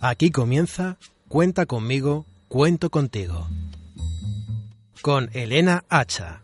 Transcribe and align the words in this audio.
Aquí 0.00 0.30
comienza 0.30 0.96
Cuenta 1.28 1.66
conmigo, 1.66 2.24
cuento 2.48 2.90
contigo. 2.90 3.46
Con 5.02 5.28
Elena 5.34 5.84
Hacha. 5.90 6.40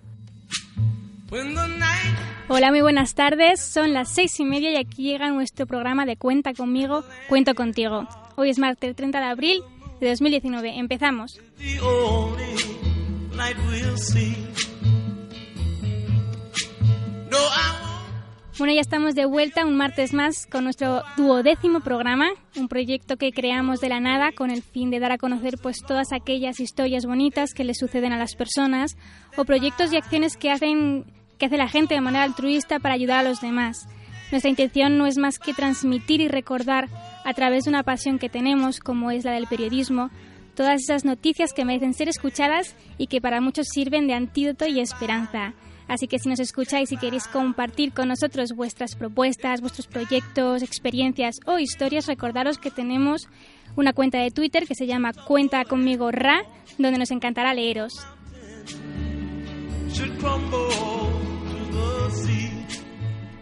Hola, 2.48 2.70
muy 2.70 2.82
buenas 2.82 3.14
tardes. 3.14 3.60
Son 3.60 3.94
las 3.94 4.14
seis 4.14 4.38
y 4.38 4.44
media 4.44 4.70
y 4.70 4.76
aquí 4.76 5.04
llega 5.04 5.30
nuestro 5.30 5.66
programa 5.66 6.04
de 6.04 6.16
Cuenta 6.16 6.52
conmigo, 6.52 7.02
cuento 7.28 7.54
contigo. 7.54 8.06
Hoy 8.36 8.50
es 8.50 8.58
martes 8.58 8.94
30 8.94 9.18
de 9.18 9.24
abril 9.24 9.62
de 10.00 10.10
2019. 10.10 10.78
Empezamos. 10.78 11.40
Bueno, 18.58 18.72
ya 18.72 18.80
estamos 18.80 19.14
de 19.14 19.26
vuelta 19.26 19.66
un 19.66 19.76
martes 19.76 20.14
más 20.14 20.46
con 20.46 20.64
nuestro 20.64 21.02
duodécimo 21.18 21.80
programa, 21.80 22.30
un 22.56 22.68
proyecto 22.68 23.18
que 23.18 23.30
creamos 23.30 23.80
de 23.80 23.90
la 23.90 24.00
nada 24.00 24.32
con 24.32 24.50
el 24.50 24.62
fin 24.62 24.90
de 24.90 24.98
dar 24.98 25.12
a 25.12 25.18
conocer 25.18 25.58
pues 25.58 25.82
todas 25.86 26.10
aquellas 26.10 26.58
historias 26.58 27.04
bonitas 27.04 27.52
que 27.52 27.64
le 27.64 27.74
suceden 27.74 28.14
a 28.14 28.18
las 28.18 28.34
personas 28.34 28.96
o 29.36 29.44
proyectos 29.44 29.92
y 29.92 29.98
acciones 29.98 30.38
que 30.38 30.50
hacen 30.50 31.04
que 31.36 31.44
hace 31.44 31.58
la 31.58 31.68
gente 31.68 31.92
de 31.92 32.00
manera 32.00 32.24
altruista 32.24 32.78
para 32.78 32.94
ayudar 32.94 33.18
a 33.18 33.28
los 33.28 33.42
demás. 33.42 33.88
Nuestra 34.30 34.48
intención 34.48 34.96
no 34.96 35.06
es 35.06 35.18
más 35.18 35.38
que 35.38 35.52
transmitir 35.52 36.22
y 36.22 36.28
recordar 36.28 36.88
a 37.26 37.34
través 37.34 37.64
de 37.64 37.70
una 37.70 37.82
pasión 37.82 38.18
que 38.18 38.30
tenemos, 38.30 38.80
como 38.80 39.10
es 39.10 39.26
la 39.26 39.32
del 39.32 39.48
periodismo, 39.48 40.08
todas 40.54 40.80
esas 40.80 41.04
noticias 41.04 41.52
que 41.52 41.66
merecen 41.66 41.92
ser 41.92 42.08
escuchadas 42.08 42.74
y 42.96 43.08
que 43.08 43.20
para 43.20 43.42
muchos 43.42 43.66
sirven 43.70 44.06
de 44.06 44.14
antídoto 44.14 44.66
y 44.66 44.80
esperanza. 44.80 45.52
Así 45.88 46.08
que 46.08 46.18
si 46.18 46.28
nos 46.28 46.40
escucháis 46.40 46.90
y 46.92 46.96
queréis 46.96 47.28
compartir 47.28 47.92
con 47.92 48.08
nosotros 48.08 48.52
vuestras 48.54 48.96
propuestas, 48.96 49.60
vuestros 49.60 49.86
proyectos, 49.86 50.62
experiencias 50.62 51.36
o 51.46 51.58
historias, 51.58 52.06
recordaros 52.06 52.58
que 52.58 52.70
tenemos 52.70 53.28
una 53.76 53.92
cuenta 53.92 54.18
de 54.18 54.30
Twitter 54.30 54.66
que 54.66 54.74
se 54.74 54.86
llama 54.86 55.12
Cuenta 55.12 55.64
conmigo 55.64 56.10
Ra, 56.10 56.42
donde 56.78 56.98
nos 56.98 57.10
encantará 57.10 57.54
leeros. 57.54 57.92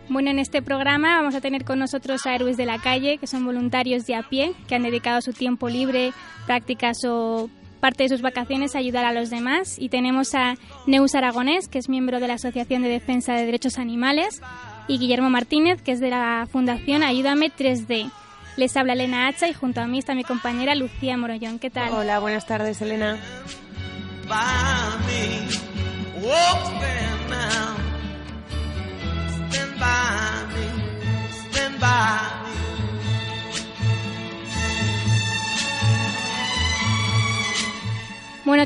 Bueno, 0.08 0.30
en 0.30 0.38
este 0.38 0.62
programa 0.62 1.16
vamos 1.16 1.34
a 1.34 1.40
tener 1.40 1.64
con 1.64 1.78
nosotros 1.78 2.26
a 2.26 2.34
héroes 2.34 2.56
de 2.56 2.66
la 2.66 2.78
calle, 2.78 3.18
que 3.18 3.26
son 3.26 3.44
voluntarios 3.44 4.06
de 4.06 4.14
a 4.14 4.22
pie, 4.22 4.54
que 4.68 4.74
han 4.74 4.82
dedicado 4.82 5.20
su 5.20 5.32
tiempo 5.32 5.68
libre, 5.68 6.12
prácticas 6.46 6.98
o 7.04 7.48
parte 7.84 8.04
de 8.04 8.08
sus 8.08 8.22
vacaciones 8.22 8.74
a 8.74 8.78
ayudar 8.78 9.04
a 9.04 9.12
los 9.12 9.28
demás. 9.28 9.76
Y 9.78 9.90
tenemos 9.90 10.34
a 10.34 10.54
Neus 10.86 11.14
Aragonés, 11.14 11.68
que 11.68 11.78
es 11.78 11.90
miembro 11.90 12.18
de 12.18 12.28
la 12.28 12.34
Asociación 12.34 12.80
de 12.80 12.88
Defensa 12.88 13.34
de 13.34 13.44
Derechos 13.44 13.76
Animales, 13.76 14.40
y 14.88 14.98
Guillermo 14.98 15.28
Martínez, 15.28 15.82
que 15.82 15.92
es 15.92 16.00
de 16.00 16.08
la 16.08 16.48
Fundación 16.50 17.02
Ayúdame 17.02 17.52
3D. 17.52 18.10
Les 18.56 18.74
habla 18.78 18.94
Elena 18.94 19.28
Hacha 19.28 19.48
y 19.48 19.52
junto 19.52 19.82
a 19.82 19.86
mí 19.86 19.98
está 19.98 20.14
mi 20.14 20.24
compañera 20.24 20.74
Lucía 20.74 21.18
Morollón. 21.18 21.58
¿Qué 21.58 21.68
tal? 21.68 21.92
Hola, 21.92 22.20
buenas 22.20 22.46
tardes, 22.46 22.80
Elena. 22.80 23.18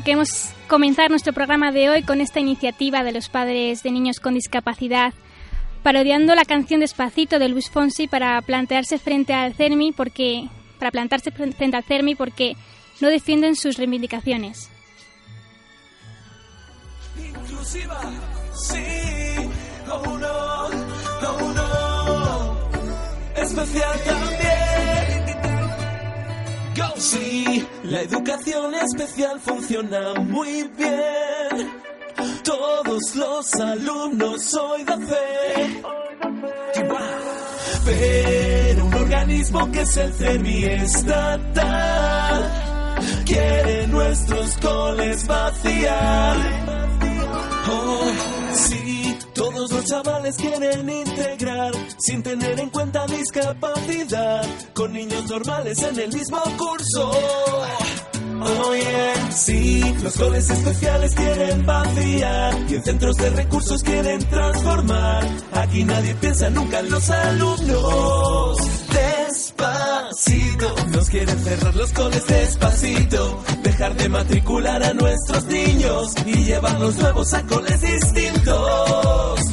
Queremos 0.03 0.53
comenzar 0.69 1.09
nuestro 1.09 1.33
programa 1.33 1.71
de 1.71 1.89
hoy 1.89 2.03
con 2.03 2.21
esta 2.21 2.39
iniciativa 2.39 3.03
de 3.03 3.11
los 3.11 3.27
padres 3.27 3.83
de 3.83 3.91
niños 3.91 4.19
con 4.19 4.33
discapacidad, 4.33 5.13
parodiando 5.83 6.35
la 6.35 6.45
canción 6.45 6.79
Despacito 6.79 7.37
de 7.37 7.49
Luis 7.49 7.69
Fonsi 7.69 8.07
para 8.07 8.41
plantearse 8.41 8.97
frente 8.97 9.33
al 9.33 9.53
CERMI 9.53 9.91
porque 9.91 10.47
para 10.79 10.91
plantarse 10.91 11.31
frente 11.31 11.65
al 11.75 11.83
CERMI 11.83 12.15
porque 12.15 12.55
no 13.01 13.09
defienden 13.09 13.55
sus 13.55 13.77
reivindicaciones. 13.77 14.69
Inclusiva, 17.17 17.99
sí, 18.53 18.79
no, 19.85 20.17
no, 20.17 20.69
especial. 23.35 24.38
Sí, 26.97 27.65
la 27.83 28.01
educación 28.01 28.73
especial 28.75 29.39
funciona 29.39 30.13
muy 30.15 30.69
bien. 30.77 31.71
Todos 32.43 33.15
los 33.15 33.53
alumnos 33.55 34.53
hoy 34.53 34.83
da 34.83 34.97
fe. 34.97 35.81
Pero 37.85 38.85
un 38.85 38.93
organismo 38.93 39.71
que 39.71 39.81
es 39.81 39.97
el 39.97 40.13
CERMI 40.13 40.65
estatal 40.65 42.51
quiere 43.25 43.87
nuestros 43.87 44.57
coles 44.57 45.25
vaciar. 45.25 46.37
Oh, 47.71 48.38
chavales 49.89 50.35
quieren 50.35 50.87
integrar 50.87 51.71
sin 51.97 52.21
tener 52.21 52.59
en 52.59 52.69
cuenta 52.69 53.07
discapacidad 53.07 54.45
con 54.73 54.93
niños 54.93 55.27
normales 55.27 55.81
en 55.81 55.99
el 55.99 56.13
mismo 56.13 56.39
curso. 56.57 57.11
Oh 58.41 58.75
yeah, 58.75 59.31
sí, 59.31 59.81
los 60.03 60.15
coles 60.15 60.47
especiales 60.49 61.15
quieren 61.15 61.65
vaciar 61.65 62.55
y 62.69 62.75
en 62.75 62.83
centros 62.83 63.15
de 63.15 63.29
recursos 63.31 63.81
quieren 63.81 64.19
transformar. 64.29 65.27
Aquí 65.53 65.83
nadie 65.83 66.13
piensa 66.15 66.49
nunca 66.51 66.79
en 66.79 66.91
los 66.91 67.09
alumnos. 67.09 68.57
Despacito, 68.93 70.75
nos 70.89 71.09
quieren 71.09 71.39
cerrar 71.39 71.75
los 71.75 71.91
coles 71.93 72.27
despacito, 72.27 73.43
dejar 73.63 73.95
de 73.95 74.09
matricular 74.09 74.83
a 74.83 74.93
nuestros 74.93 75.45
niños 75.45 76.13
y 76.27 76.43
llevarlos 76.43 76.95
nuevos 76.97 77.33
a 77.33 77.41
coles 77.43 77.81
distintos. 77.81 79.48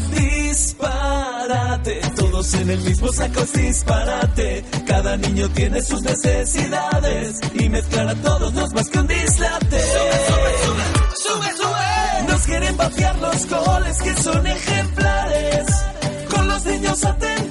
Disparate, 1.46 2.00
todos 2.16 2.54
en 2.54 2.70
el 2.70 2.80
mismo 2.80 3.12
saco 3.12 3.40
es 3.40 3.52
disparate. 3.52 4.64
Cada 4.84 5.16
niño 5.16 5.48
tiene 5.50 5.80
sus 5.80 6.02
necesidades 6.02 7.38
y 7.54 7.68
mezclar 7.68 8.08
a 8.08 8.14
todos 8.16 8.52
no 8.52 8.64
es 8.64 8.72
más 8.72 8.88
que 8.88 8.98
un 8.98 9.06
dislate. 9.06 9.80
Sube, 9.80 10.74
sube, 11.22 11.56
sube. 11.56 12.32
Nos 12.32 12.42
quieren 12.46 12.76
vaciar 12.76 13.16
los 13.20 13.46
coles 13.46 14.02
que 14.02 14.14
son 14.14 14.44
ejemplares, 14.44 15.66
con 16.28 16.48
los 16.48 16.64
niños 16.64 17.04
atendidos 17.04 17.45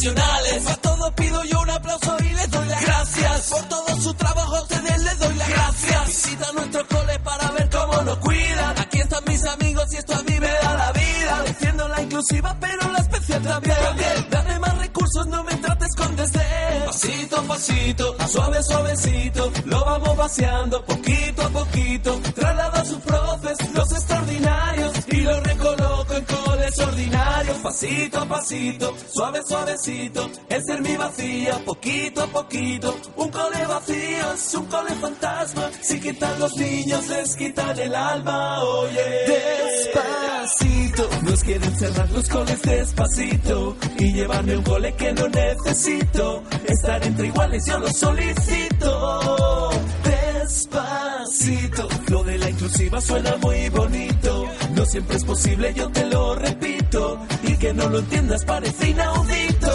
profesionales. 0.00 0.66
A 0.66 0.76
todo 0.76 1.14
pido 1.14 1.44
yo 1.44 1.60
un 1.60 1.70
aplauso 1.70 2.16
y 2.20 2.32
les 2.32 2.50
doy 2.50 2.68
las 2.68 2.84
gracias. 2.84 3.50
Por 3.50 3.62
todo 3.68 4.00
su 4.00 4.14
trabajo 4.14 4.56
a 4.56 4.62
ustedes 4.62 5.02
les 5.02 5.18
doy 5.18 5.34
las 5.34 5.48
gracias. 5.48 6.06
Visita 6.06 6.52
nuestro 6.54 6.86
cole 6.88 7.18
para 7.20 7.50
ver 7.52 7.70
cómo 7.70 8.02
nos 8.02 8.18
cuidan. 8.18 8.78
Aquí 8.78 8.98
están 9.00 9.24
mis 9.26 9.44
amigos 9.44 9.92
y 9.92 9.96
esto 9.96 10.14
a 10.14 10.22
mí 10.22 10.40
me 10.40 10.48
da 10.48 10.74
la 10.74 10.92
vida. 10.92 11.42
Defiendo 11.46 11.88
la 11.88 12.02
inclusiva, 12.02 12.56
pero 12.60 12.90
la 12.90 12.98
especial 12.98 13.42
también. 13.42 13.76
Dame 14.30 14.58
más 14.58 14.78
recursos, 14.78 15.26
no 15.26 15.44
me 15.44 15.54
trates 15.56 15.94
con 15.94 16.16
desdén. 16.16 16.84
Pasito 16.86 17.36
a 17.36 17.42
pasito, 17.42 18.16
suave 18.28 18.62
suavecito, 18.62 19.52
lo 19.66 19.84
vamos 19.84 20.16
vaciando 20.16 20.84
poquito 20.84 21.42
a 21.42 21.48
poquito. 21.50 22.20
Traslado 22.34 22.80
a 22.80 22.84
sus 22.84 22.98
profes, 22.98 23.58
ordinarios. 26.80 27.56
Pasito 27.58 28.18
a 28.20 28.26
pasito, 28.26 28.94
suave 29.12 29.40
suavecito, 29.46 30.30
el 30.48 30.64
ser 30.64 30.80
mi 30.80 30.96
vacía, 30.96 31.58
poquito 31.64 32.22
a 32.22 32.26
poquito. 32.26 32.96
Un 33.16 33.28
cole 33.28 33.66
vacío 33.66 34.32
es 34.34 34.54
un 34.54 34.66
cole 34.66 34.94
fantasma. 34.94 35.70
Si 35.80 36.00
quitan 36.00 36.38
los 36.38 36.56
niños, 36.56 37.06
les 37.08 37.36
quitan 37.36 37.78
el 37.78 37.94
alma, 37.94 38.62
oye. 38.64 39.00
Despacito, 39.26 41.08
nos 41.22 41.44
quieren 41.44 41.78
cerrar 41.78 42.10
los 42.10 42.28
coles 42.28 42.62
despacito 42.62 43.76
y 43.98 44.12
llevarme 44.12 44.56
un 44.56 44.62
cole 44.62 44.94
que 44.94 45.12
no 45.12 45.28
necesito. 45.28 46.42
Estar 46.66 47.04
entre 47.04 47.26
iguales 47.26 47.64
yo 47.66 47.78
lo 47.78 47.92
solicito. 47.92 49.70
Despacito, 50.04 51.88
lo 52.08 52.24
de 52.24 52.38
la 52.38 52.50
inclusiva 52.50 53.00
suena 53.00 53.36
muy 53.36 53.68
bonito. 53.68 54.46
No 54.74 54.84
siempre 54.86 55.16
es 55.16 55.24
posible, 55.24 55.74
yo 55.74 55.88
te 55.90 56.06
lo 56.06 56.34
repito. 56.34 56.69
Y 57.44 57.56
que 57.56 57.72
no 57.72 57.88
lo 57.88 57.98
entiendas 58.00 58.44
parece 58.44 58.90
inaudito. 58.90 59.70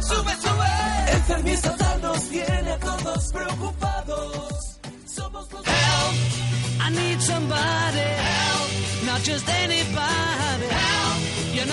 Sube, 0.00 0.32
sube. 0.40 1.12
El 1.12 1.22
Fermi 1.22 1.50
estatal 1.50 2.02
nos 2.02 2.28
tiene 2.30 2.70
a 2.70 2.78
todos 2.78 3.32
preocupados. 3.32 4.78
Somos 5.06 5.52
los 5.52 5.62
I 5.66 6.90
need 6.90 7.20
somebody 7.20 7.98
help, 7.98 9.06
not 9.06 9.22
just 9.22 9.48
anybody 9.48 10.66
help. 10.68 11.54
You 11.54 11.64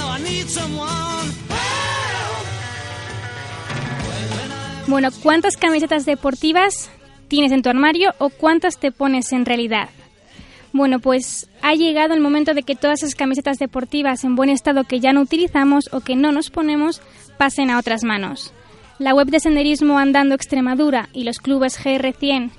Bueno, 4.87 5.07
¿cuántas 5.23 5.55
camisetas 5.55 6.05
deportivas 6.05 6.89
tienes 7.29 7.53
en 7.53 7.61
tu 7.61 7.69
armario 7.69 8.13
o 8.17 8.29
cuántas 8.29 8.77
te 8.77 8.91
pones 8.91 9.31
en 9.31 9.45
realidad? 9.45 9.87
Bueno, 10.73 10.99
pues 10.99 11.49
ha 11.61 11.73
llegado 11.73 12.13
el 12.13 12.21
momento 12.21 12.53
de 12.53 12.63
que 12.63 12.75
todas 12.75 13.03
esas 13.03 13.15
camisetas 13.15 13.57
deportivas 13.57 14.23
en 14.23 14.35
buen 14.35 14.49
estado 14.49 14.85
que 14.85 14.99
ya 14.99 15.11
no 15.11 15.21
utilizamos 15.21 15.89
o 15.91 15.99
que 15.99 16.15
no 16.15 16.31
nos 16.31 16.49
ponemos 16.49 17.01
pasen 17.37 17.69
a 17.69 17.77
otras 17.77 18.03
manos. 18.03 18.53
La 18.97 19.13
web 19.13 19.27
de 19.27 19.39
senderismo 19.39 19.97
Andando 19.97 20.35
Extremadura 20.35 21.09
y 21.11 21.23
los 21.23 21.39
clubes 21.39 21.77
GR100 21.83 22.51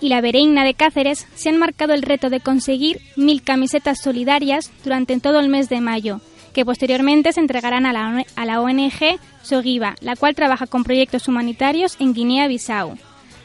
y 0.00 0.08
la 0.08 0.20
Bereina 0.20 0.64
de 0.64 0.74
Cáceres 0.74 1.26
se 1.34 1.48
han 1.48 1.56
marcado 1.56 1.94
el 1.94 2.02
reto 2.02 2.28
de 2.28 2.40
conseguir 2.40 3.00
mil 3.16 3.42
camisetas 3.42 4.00
solidarias 4.02 4.70
durante 4.82 5.18
todo 5.20 5.40
el 5.40 5.48
mes 5.48 5.68
de 5.68 5.80
mayo, 5.80 6.20
que 6.52 6.64
posteriormente 6.64 7.32
se 7.32 7.40
entregarán 7.40 7.86
a 7.86 7.92
la, 7.92 8.60
ONG 8.60 9.18
Sogiva, 9.42 9.94
la 10.00 10.16
cual 10.16 10.34
trabaja 10.34 10.66
con 10.66 10.84
proyectos 10.84 11.28
humanitarios 11.28 11.96
en 12.00 12.12
Guinea-Bissau. 12.12 12.98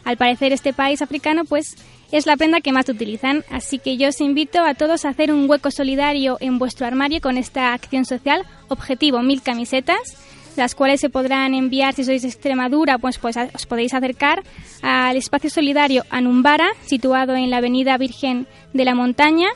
Al 0.04 0.18
parecer 0.18 0.52
este 0.52 0.74
país 0.74 1.02
africano 1.02 1.46
pues 1.46 1.76
es 2.12 2.26
la 2.26 2.38
prenda 2.38 2.62
que 2.62 2.72
más 2.72 2.90
utilizan, 2.90 3.44
así 3.52 3.80
que 3.80 3.98
yo 3.98 4.10
os 4.10 4.22
invito 4.22 4.64
a 4.64 4.74
todos 4.74 5.06
a 5.06 5.10
hacer 5.10 5.32
un 5.32 5.50
hueco 5.50 5.72
solidario 5.72 6.38
en 6.40 6.58
vuestro 6.60 6.88
armario 6.88 7.22
con 7.22 7.38
esta 7.38 7.74
acción 7.74 8.06
social, 8.06 8.46
objetivo 8.68 9.22
mil 9.22 9.42
camisetas, 9.42 10.18
las 10.56 10.76
cuales 10.76 11.00
se 11.00 11.10
podrán 11.10 11.54
enviar 11.54 11.94
si 11.94 12.04
sois 12.04 12.22
de 12.22 12.28
Extremadura, 12.28 12.98
pues, 12.98 13.18
pues 13.18 13.38
os 13.38 13.66
podéis 13.66 13.94
acercar 13.94 14.44
al 14.82 15.16
espacio 15.16 15.50
solidario 15.50 16.04
Anumbara, 16.10 16.70
situado 16.86 17.36
en 17.36 17.50
la 17.50 17.58
avenida 17.58 17.98
Virgen 17.98 18.48
de 18.74 18.86
la 18.86 18.96
Montaña, 18.96 19.50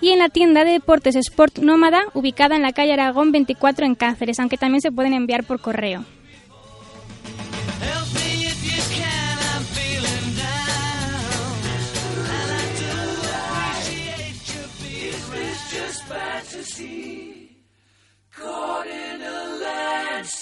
y 0.00 0.10
en 0.10 0.18
la 0.18 0.30
tienda 0.30 0.64
de 0.64 0.72
deportes 0.72 1.14
Sport 1.14 1.58
Nómada, 1.58 2.04
ubicada 2.14 2.56
en 2.56 2.62
la 2.62 2.72
calle 2.72 2.94
Aragón 2.94 3.32
24 3.32 3.84
en 3.84 3.94
Cáceres, 3.94 4.40
aunque 4.40 4.56
también 4.56 4.80
se 4.80 4.90
pueden 4.90 5.12
enviar 5.12 5.44
por 5.44 5.60
correo. 5.60 6.04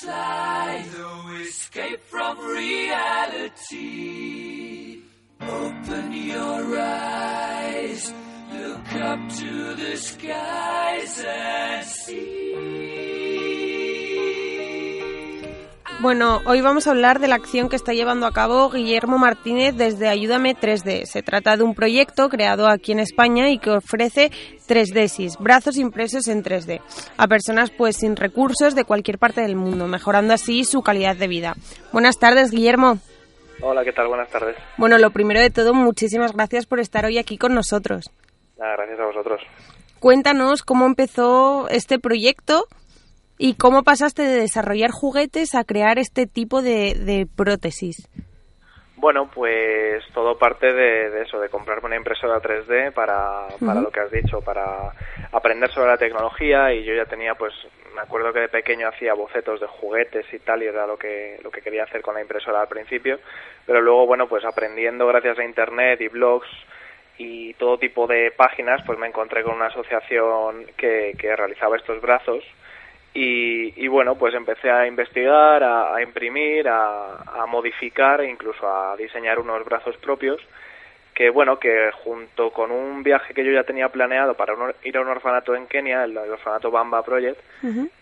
Landslide, 0.05 0.85
no 0.99 1.33
escape 1.41 2.01
from 2.05 2.39
reality. 2.39 3.79
Open 5.41 6.13
your 6.13 6.79
eyes, 6.79 8.13
look 8.53 8.93
up 8.95 9.29
to 9.37 9.75
the 9.75 9.97
skies 9.97 11.25
and 11.27 11.87
see. 11.87 12.98
Bueno, 16.01 16.43
hoy 16.47 16.61
vamos 16.61 16.87
a 16.87 16.93
hablar 16.93 17.19
de 17.19 17.27
la 17.27 17.35
acción 17.35 17.69
que 17.69 17.75
está 17.75 17.93
llevando 17.93 18.27
a 18.27 18.31
cabo 18.31 18.71
Guillermo 18.71 19.19
Martínez 19.19 19.75
desde 19.75 20.07
Ayúdame 20.07 20.55
3D. 20.55 21.07
Se 21.07 21.25
trata 21.25 21.57
de 21.57 21.65
un 21.65 21.75
proyecto 21.75 22.29
creado 22.29 22.69
aquí 22.69 22.93
en 22.93 23.01
España 23.01 23.51
y 23.51 23.59
que 23.59 23.71
ofrece 23.71 24.31
3Desis, 24.69 25.37
brazos 25.41 25.77
impresos 25.77 26.29
en 26.29 26.45
3D, 26.45 26.81
a 27.17 27.27
personas 27.27 27.73
pues 27.73 27.97
sin 27.97 28.15
recursos 28.15 28.77
de 28.77 28.85
cualquier 28.85 29.19
parte 29.19 29.41
del 29.41 29.57
mundo, 29.57 29.89
mejorando 29.89 30.35
así 30.35 30.63
su 30.63 30.83
calidad 30.83 31.17
de 31.17 31.27
vida. 31.27 31.55
Buenas 31.93 32.17
tardes, 32.21 32.53
Guillermo. 32.53 32.99
Hola, 33.61 33.83
¿qué 33.83 33.93
tal? 33.93 34.07
Buenas 34.07 34.31
tardes. 34.31 34.55
Bueno, 34.77 34.99
lo 34.99 35.11
primero 35.11 35.41
de 35.41 35.51
todo, 35.51 35.75
muchísimas 35.75 36.33
gracias 36.33 36.67
por 36.67 36.79
estar 36.79 37.07
hoy 37.07 37.19
aquí 37.19 37.39
con 37.39 37.55
nosotros. 37.55 38.09
gracias 38.57 39.01
a 39.01 39.05
vosotros. 39.05 39.41
Cuéntanos 39.99 40.63
cómo 40.63 40.87
empezó 40.87 41.69
este 41.71 41.99
proyecto 41.99 42.69
¿Y 43.41 43.55
cómo 43.57 43.85
pasaste 43.85 44.23
de 44.23 44.41
desarrollar 44.41 44.91
juguetes 44.91 45.55
a 45.55 45.63
crear 45.63 45.99
este 45.99 46.27
tipo 46.27 46.61
de, 46.61 47.27
prótesis? 47.37 48.09
Bueno, 48.97 49.31
pues 49.33 50.03
todo 50.13 50.37
parte 50.37 50.73
de, 50.73 51.23
eso, 51.23 51.39
de 51.39 51.49
comprarme 51.49 51.87
una 51.87 51.97
impresora 51.97 52.43
3D 52.43 52.93
para, 52.93 53.47
para 53.65 53.81
lo 53.81 53.93
que 53.93 54.01
has 54.01 54.11
dicho, 54.11 54.41
para 54.41 54.93
aprender 55.31 55.71
sobre 55.71 55.91
la 55.91 55.97
tecnología. 55.97 56.73
Y 56.73 56.83
yo 56.83 56.95
ya 56.95 57.05
tenía, 57.05 57.37
pues, 57.37 57.55
me 57.95 58.01
acuerdo 58.01 58.33
que 58.33 58.41
de 58.41 58.49
pequeño 58.49 58.89
hacía 58.89 59.15
bocetos 59.15 59.61
de 59.61 59.69
juguetes 59.69 60.27
y 60.33 60.41
tal 60.41 60.65
y 60.65 60.67
era 60.67 60.85
lo 60.89 60.97
que, 60.99 61.39
lo 61.45 61.53
que 61.53 61.61
quería 61.61 61.85
hacer 61.85 62.03
con 62.03 62.15
la 62.15 62.23
impresora 62.23 62.61
al 62.61 62.69
principio, 62.69 63.21
pero 63.65 63.81
luego, 63.81 64.05
bueno, 64.07 64.27
pues 64.27 64.45
aprendiendo 64.45 65.07
gracias 65.07 65.39
a 65.39 65.45
Internet 65.45 66.01
y 66.01 66.09
blogs 66.09 66.49
y 67.19 67.55
todo 67.55 67.79
tipo 67.79 68.09
de 68.09 68.33
páginas, 68.37 68.83
pues 68.85 68.99
me 68.99 69.07
encontré 69.07 69.45
con 69.45 69.55
una 69.55 69.67
asociación 69.67 70.67
que, 70.77 71.15
que 71.17 71.37
realizaba 71.37 71.77
estos 71.77 72.01
brazos 72.01 72.43
y, 73.15 73.89
bueno, 73.89 74.17
pues 74.17 74.35
empecé 74.35 74.71
a 74.71 74.87
investigar, 74.87 75.63
a, 75.63 76.01
imprimir, 76.01 76.69
a, 76.69 77.47
modificar 77.49 78.21
e 78.21 78.31
incluso 78.31 78.69
a 78.69 78.97
diseñar 78.97 79.39
unos 79.39 79.65
brazos 79.65 79.97
propios 79.97 80.41
que 81.15 81.31
bueno, 81.31 81.59
que 81.59 81.91
junto 82.05 82.53
con 82.53 82.71
un 82.71 83.03
viaje 83.03 83.35
que 83.35 83.45
yo 83.45 83.51
ya 83.51 83.65
tenía 83.65 83.89
planeado 83.89 84.35
para 84.35 84.55
ir 84.85 84.97
a 84.97 85.01
un 85.01 85.09
orfanato 85.09 85.53
en 85.57 85.67
Kenia, 85.67 86.05
el, 86.05 86.17
orfanato 86.17 86.71
Bamba 86.71 87.03
Project, 87.03 87.41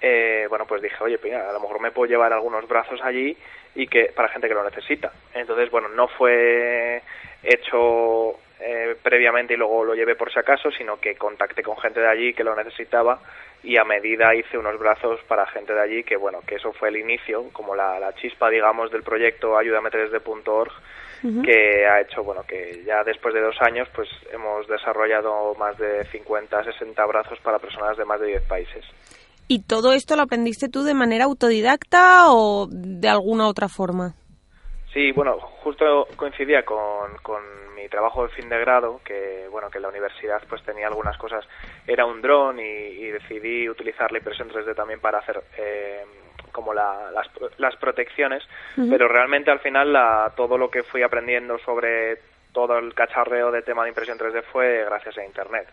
eh, 0.03 0.45
bueno, 0.51 0.67
pues 0.67 0.83
dije, 0.83 1.03
oye, 1.03 1.17
pues 1.17 1.33
a 1.33 1.51
lo 1.51 1.61
mejor 1.61 1.81
me 1.81 1.93
puedo 1.93 2.11
llevar 2.11 2.35
algunos 2.35 2.69
brazos 2.69 3.01
allí 3.03 3.35
y 3.75 3.87
que 3.87 4.13
para 4.15 4.29
gente 4.29 4.49
que 4.49 4.55
lo 4.55 4.63
necesita. 4.63 5.13
Entonces, 5.33 5.71
bueno, 5.71 5.89
no 5.89 6.09
fue 6.09 7.01
hecho 7.43 8.39
eh, 8.61 8.97
previamente 9.03 9.55
y 9.55 9.57
luego 9.57 9.83
lo 9.83 9.95
llevé 9.95 10.15
por 10.15 10.31
si 10.31 10.39
acaso, 10.39 10.71
sino 10.71 10.99
que 10.99 11.15
contacté 11.15 11.63
con 11.63 11.79
gente 11.79 12.01
de 12.01 12.09
allí 12.09 12.35
que 12.35 12.45
lo 12.45 12.55
necesitaba 12.55 13.19
y 13.67 13.77
a 13.77 13.85
medida 13.85 14.33
hice 14.35 14.57
unos 14.57 14.79
brazos 14.79 15.19
para 15.27 15.45
gente 15.49 15.73
de 15.73 15.83
allí 15.83 16.05
que 16.05 16.17
bueno 16.17 16.41
que 16.47 16.55
eso 16.55 16.73
fue 16.73 16.89
el 16.89 16.99
inicio 16.99 17.51
como 17.53 17.75
la, 17.75 17.99
la 17.99 18.15
chispa 18.15 18.49
digamos 18.49 18.93
del 18.93 19.03
proyecto 19.03 19.59
ayudame3d.org 19.59 20.73
que 21.45 21.85
ha 21.87 22.01
hecho 22.01 22.23
bueno 22.23 22.45
que 22.47 22.85
ya 22.87 23.03
después 23.03 23.35
de 23.35 23.41
dos 23.41 23.57
años 23.61 23.89
pues 23.95 24.09
hemos 24.33 24.69
desarrollado 24.69 25.55
más 25.57 25.77
de 25.79 26.05
50 26.05 26.63
60 26.63 27.07
brazos 27.07 27.39
para 27.41 27.59
personas 27.59 27.97
de 27.97 28.05
más 28.05 28.21
de 28.21 28.29
10 28.29 28.43
países. 28.43 28.85
Y 29.49 29.63
todo 29.63 29.93
esto 29.93 30.15
lo 30.15 30.23
aprendiste 30.23 30.69
tú 30.69 30.85
de 30.85 30.95
manera 30.95 31.25
autodidacta 31.25 32.31
o 32.31 32.69
de 32.71 33.09
alguna 33.09 33.49
otra 33.49 33.69
forma 33.69 34.15
Sí, 34.97 35.13
bueno, 35.13 35.39
justo 35.39 36.09
coincidía 36.17 36.65
con, 36.65 37.19
con 37.21 37.43
mi 37.75 37.87
trabajo 37.87 38.23
de 38.23 38.31
fin 38.31 38.49
de 38.49 38.59
grado, 38.59 39.03
que 39.05 39.47
bueno, 39.51 39.69
que 39.69 39.79
la 39.79 39.89
universidad 39.89 40.43
pues 40.49 40.63
tenía 40.63 40.87
algunas 40.87 41.19
cosas, 41.19 41.47
era 41.87 42.07
un 42.07 42.23
dron 42.23 42.59
y, 42.59 43.11
decidí 43.11 43.69
utilizar 43.69 44.11
la 44.11 44.17
impresión 44.17 44.49
3D 44.49 44.75
también 44.75 44.99
para 44.99 45.19
hacer 45.19 45.43
eh, 45.59 46.03
como 46.51 46.73
las, 46.73 47.13
las 47.59 47.77
protecciones, 47.77 48.43
pero 48.89 49.07
realmente 49.07 49.51
al 49.51 49.61
final 49.61 49.93
la, 49.93 50.33
todo 50.35 50.57
lo 50.57 50.71
que 50.71 50.83
fui 50.83 51.03
aprendiendo 51.03 51.59
sobre 51.59 52.17
todo 52.53 52.79
el 52.79 52.95
cacharreo 52.95 53.51
de 53.51 53.61
tema 53.61 53.83
de 53.83 53.91
impresión 53.91 54.17
3D 54.17 54.45
fue 54.45 54.83
gracias 54.87 55.19
a 55.19 55.27
Internet. 55.27 55.69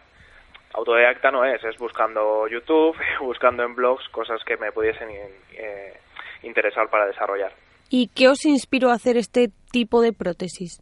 Autodidacta 0.74 1.32
no 1.32 1.46
es, 1.46 1.63
es 1.63 1.77
buscando 1.77 2.46
YouTube, 2.50 2.98
buscando 3.22 3.63
en 3.63 3.74
blogs 3.74 4.10
cosas 4.10 4.44
que 4.44 4.58
me 4.58 4.74
pudiesen 4.74 5.10
eh, 5.53 5.94
interesar 6.42 6.89
para 6.89 7.08
desarrollar. 7.08 7.53
¿Y 7.96 8.08
qué 8.08 8.28
os 8.28 8.44
inspiró 8.46 8.90
a 8.90 8.96
hacer 8.96 9.18
este 9.18 9.50
tipo 9.72 10.02
de 10.02 10.14
prótesis? 10.14 10.82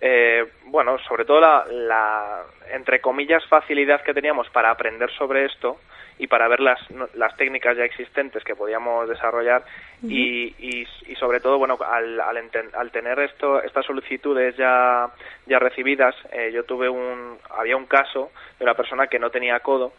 Eh, 0.00 0.44
bueno, 0.66 0.98
sobre 1.08 1.24
todo 1.24 1.40
la, 1.40 2.44
entre 2.72 3.00
comillas, 3.00 3.44
facilidad 3.48 4.00
que 4.04 4.14
teníamos 4.14 4.48
para 4.50 4.70
aprender 4.70 5.10
sobre 5.18 5.46
esto 5.46 5.80
y 6.16 6.28
para 6.28 6.46
ver 6.46 6.60
las, 6.60 6.78
las 7.14 7.36
técnicas 7.36 7.76
ya 7.76 7.82
existentes 7.82 8.44
que 8.44 8.54
podíamos 8.54 9.08
desarrollar 9.08 9.64
y, 10.00 10.54
y, 10.60 10.86
sobre 11.18 11.40
todo, 11.40 11.58
bueno, 11.58 11.76
al, 11.84 12.20
al, 12.20 12.90
tener 12.92 13.18
esto, 13.18 13.60
estas 13.60 13.84
solicitudes 13.84 14.56
ya, 14.56 15.10
ya 15.46 15.58
recibidas, 15.58 16.14
eh, 16.30 16.52
yo 16.54 16.62
tuve 16.62 16.88
un, 16.88 17.36
había 17.50 17.76
un 17.76 17.86
caso 17.86 18.30
de 18.60 18.64
una 18.64 18.74
persona 18.74 19.08
que 19.08 19.18
no 19.18 19.30
tenía 19.30 19.58
codo 19.58 19.92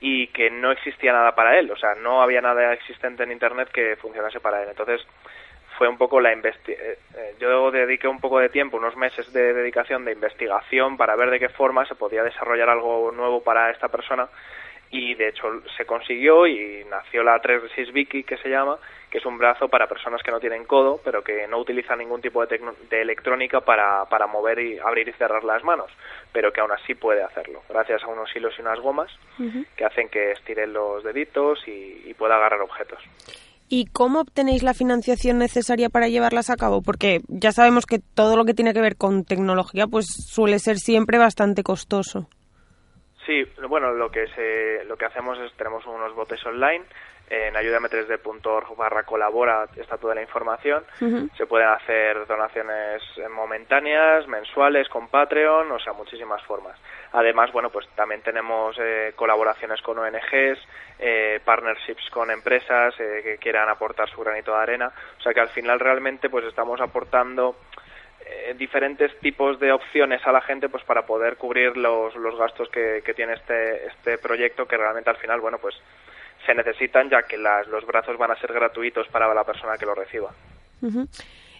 y 0.00 0.28
que 0.28 0.50
no 0.50 0.70
existía 0.70 1.12
nada 1.12 1.34
para 1.34 1.58
él, 1.58 1.70
o 1.70 1.76
sea, 1.76 1.94
no 1.96 2.22
había 2.22 2.40
nada 2.40 2.72
existente 2.72 3.24
en 3.24 3.32
Internet 3.32 3.70
que 3.72 3.96
funcionase 3.96 4.40
para 4.40 4.62
él. 4.62 4.68
Entonces, 4.68 5.04
fue 5.76 5.88
un 5.88 5.96
poco 5.96 6.20
la. 6.20 6.32
Eh, 6.32 6.52
eh, 6.66 6.98
yo 7.38 7.70
dediqué 7.70 8.08
un 8.08 8.20
poco 8.20 8.40
de 8.40 8.48
tiempo, 8.48 8.76
unos 8.76 8.96
meses 8.96 9.32
de 9.32 9.54
dedicación 9.54 10.04
de 10.04 10.12
investigación 10.12 10.96
para 10.96 11.16
ver 11.16 11.30
de 11.30 11.38
qué 11.38 11.48
forma 11.48 11.86
se 11.86 11.94
podía 11.94 12.24
desarrollar 12.24 12.68
algo 12.68 13.12
nuevo 13.12 13.42
para 13.42 13.70
esta 13.70 13.88
persona 13.88 14.28
y 14.90 15.14
de 15.14 15.28
hecho 15.28 15.46
se 15.76 15.84
consiguió 15.84 16.46
y 16.46 16.84
nació 16.90 17.22
la 17.22 17.38
3 17.40 17.62
Vicky 17.92 18.24
que 18.24 18.38
se 18.38 18.48
llama, 18.48 18.78
que 19.10 19.18
es 19.18 19.26
un 19.26 19.38
brazo 19.38 19.68
para 19.68 19.86
personas 19.86 20.22
que 20.22 20.30
no 20.30 20.40
tienen 20.40 20.64
codo, 20.64 21.00
pero 21.04 21.22
que 21.22 21.46
no 21.46 21.58
utilizan 21.58 21.98
ningún 21.98 22.20
tipo 22.20 22.44
de, 22.44 22.60
de 22.90 23.02
electrónica 23.02 23.60
para, 23.60 24.04
para 24.06 24.26
mover 24.26 24.58
y 24.58 24.78
abrir 24.78 25.08
y 25.08 25.12
cerrar 25.12 25.44
las 25.44 25.62
manos, 25.64 25.90
pero 26.32 26.52
que 26.52 26.60
aún 26.60 26.72
así 26.72 26.94
puede 26.94 27.22
hacerlo, 27.22 27.62
gracias 27.68 28.02
a 28.02 28.08
unos 28.08 28.34
hilos 28.34 28.54
y 28.58 28.62
unas 28.62 28.80
gomas 28.80 29.10
que 29.76 29.84
hacen 29.84 30.08
que 30.08 30.32
estiren 30.32 30.72
los 30.72 31.04
deditos 31.04 31.66
y, 31.66 32.02
y 32.06 32.14
pueda 32.14 32.36
agarrar 32.36 32.60
objetos. 32.60 32.98
¿Y 33.70 33.84
cómo 33.86 34.20
obtenéis 34.20 34.62
la 34.62 34.72
financiación 34.72 35.38
necesaria 35.38 35.90
para 35.90 36.08
llevarlas 36.08 36.48
a 36.48 36.56
cabo? 36.56 36.80
Porque 36.80 37.20
ya 37.28 37.52
sabemos 37.52 37.84
que 37.84 37.98
todo 37.98 38.34
lo 38.34 38.46
que 38.46 38.54
tiene 38.54 38.72
que 38.72 38.80
ver 38.80 38.96
con 38.96 39.24
tecnología 39.24 39.86
pues 39.86 40.06
suele 40.06 40.58
ser 40.58 40.78
siempre 40.78 41.18
bastante 41.18 41.62
costoso. 41.62 42.28
Sí, 43.28 43.44
bueno, 43.68 43.92
lo 43.92 44.10
que 44.10 44.26
se, 44.28 44.84
lo 44.86 44.96
que 44.96 45.04
hacemos 45.04 45.38
es 45.38 45.52
tenemos 45.52 45.84
unos 45.84 46.14
botes 46.14 46.42
online 46.46 46.82
en 47.28 47.52
ayudame3d.org 47.56 48.74
barra 48.74 49.02
colabora 49.02 49.66
está 49.76 49.98
toda 49.98 50.14
la 50.14 50.22
información. 50.22 50.82
Se 51.36 51.44
pueden 51.44 51.68
hacer 51.68 52.26
donaciones 52.26 53.02
momentáneas, 53.30 54.26
mensuales, 54.28 54.88
con 54.88 55.08
Patreon, 55.08 55.70
o 55.70 55.78
sea, 55.78 55.92
muchísimas 55.92 56.42
formas. 56.44 56.80
Además, 57.12 57.52
bueno, 57.52 57.68
pues 57.68 57.86
también 57.94 58.22
tenemos 58.22 58.74
eh, 58.80 59.12
colaboraciones 59.14 59.82
con 59.82 59.98
ONGs, 59.98 60.58
eh, 60.98 61.38
partnerships 61.44 62.08
con 62.08 62.30
empresas 62.30 62.94
eh, 62.98 63.20
que 63.22 63.36
quieran 63.36 63.68
aportar 63.68 64.08
su 64.08 64.22
granito 64.22 64.52
de 64.52 64.62
arena. 64.62 64.90
O 65.18 65.20
sea 65.20 65.34
que 65.34 65.40
al 65.40 65.50
final 65.50 65.80
realmente 65.80 66.30
pues 66.30 66.46
estamos 66.46 66.80
aportando 66.80 67.56
diferentes 68.56 69.16
tipos 69.20 69.58
de 69.60 69.72
opciones 69.72 70.20
a 70.26 70.32
la 70.32 70.40
gente 70.40 70.68
pues 70.68 70.84
para 70.84 71.06
poder 71.06 71.36
cubrir 71.36 71.76
los, 71.76 72.14
los 72.16 72.38
gastos 72.38 72.68
que, 72.70 73.02
que 73.04 73.14
tiene 73.14 73.34
este, 73.34 73.86
este 73.86 74.18
proyecto 74.18 74.66
que 74.66 74.76
realmente 74.76 75.10
al 75.10 75.16
final, 75.16 75.40
bueno, 75.40 75.58
pues 75.58 75.74
se 76.46 76.54
necesitan 76.54 77.10
ya 77.10 77.22
que 77.22 77.36
los 77.36 77.86
brazos 77.86 78.16
van 78.16 78.30
a 78.30 78.40
ser 78.40 78.52
gratuitos 78.52 79.06
para 79.08 79.32
la 79.34 79.44
persona 79.44 79.76
que 79.76 79.86
lo 79.86 79.94
reciba. 79.94 80.30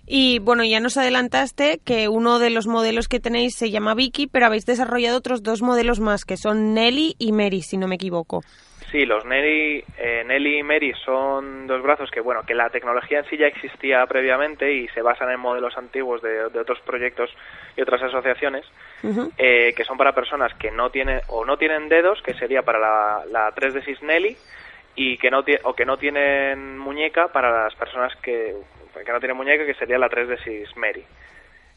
Y 0.06 0.38
bueno, 0.38 0.64
ya 0.64 0.80
nos 0.80 0.96
adelantaste 0.96 1.80
que 1.84 2.08
uno 2.08 2.38
de 2.38 2.48
los 2.48 2.66
modelos 2.66 3.08
que 3.08 3.20
tenéis 3.20 3.54
se 3.54 3.70
llama 3.70 3.94
Vicky, 3.94 4.26
pero 4.26 4.46
habéis 4.46 4.64
desarrollado 4.64 5.18
otros 5.18 5.42
dos 5.42 5.60
modelos 5.60 6.00
más, 6.00 6.24
que 6.24 6.38
son 6.38 6.72
Nelly 6.72 7.16
y 7.18 7.32
Mary, 7.32 7.60
si 7.60 7.76
no 7.76 7.86
me 7.88 7.96
equivoco. 7.96 8.42
Sí, 8.90 9.04
los 9.04 9.24
Nelly, 9.26 9.84
eh, 9.98 10.24
Nelly 10.26 10.60
y 10.60 10.62
Mary 10.62 10.94
son 11.04 11.66
dos 11.66 11.82
brazos 11.82 12.10
que, 12.10 12.20
bueno, 12.20 12.44
que 12.44 12.54
la 12.54 12.70
tecnología 12.70 13.18
en 13.18 13.26
sí 13.26 13.36
ya 13.36 13.46
existía 13.46 14.06
previamente 14.06 14.72
y 14.72 14.88
se 14.88 15.02
basan 15.02 15.30
en 15.30 15.40
modelos 15.40 15.76
antiguos 15.76 16.22
de, 16.22 16.44
otros 16.44 16.80
proyectos 16.80 17.30
y 17.76 17.82
otras 17.82 18.02
asociaciones, 18.02 18.64
eh, 19.36 19.74
que 19.76 19.84
son 19.84 19.98
para 19.98 20.14
personas 20.14 20.54
que 20.54 20.70
no 20.70 20.88
tienen 20.88 21.20
o 21.28 21.44
no 21.44 21.58
tienen 21.58 21.90
dedos, 21.90 22.22
que 22.22 22.32
sería 22.32 22.62
para 22.62 22.78
la, 22.78 23.24
la 23.30 23.54
3D6 23.54 24.00
Nelly, 24.00 24.36
y 24.98 25.18
que 25.18 25.30
no 25.30 25.44
o 25.62 25.74
que 25.74 25.84
no 25.84 25.96
tienen 25.96 26.76
muñeca 26.78 27.28
para 27.28 27.64
las 27.64 27.74
personas 27.76 28.14
que, 28.16 28.56
que 29.04 29.12
no 29.12 29.20
tienen 29.20 29.36
muñeca, 29.36 29.64
que 29.64 29.74
sería 29.74 29.98
la 29.98 30.08
3 30.08 30.28
d 30.28 30.38
6 30.42 30.76
Mary. 30.76 31.04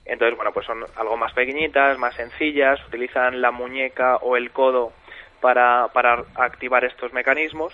Entonces, 0.05 0.35
bueno, 0.35 0.51
pues 0.51 0.65
son 0.65 0.83
algo 0.95 1.15
más 1.17 1.31
pequeñitas, 1.33 1.99
más 1.99 2.15
sencillas, 2.15 2.79
utilizan 2.87 3.39
la 3.39 3.51
muñeca 3.51 4.15
o 4.17 4.35
el 4.35 4.51
codo 4.51 4.93
para, 5.41 5.87
para 5.89 6.23
activar 6.35 6.85
estos 6.85 7.11
mecanismos 7.13 7.73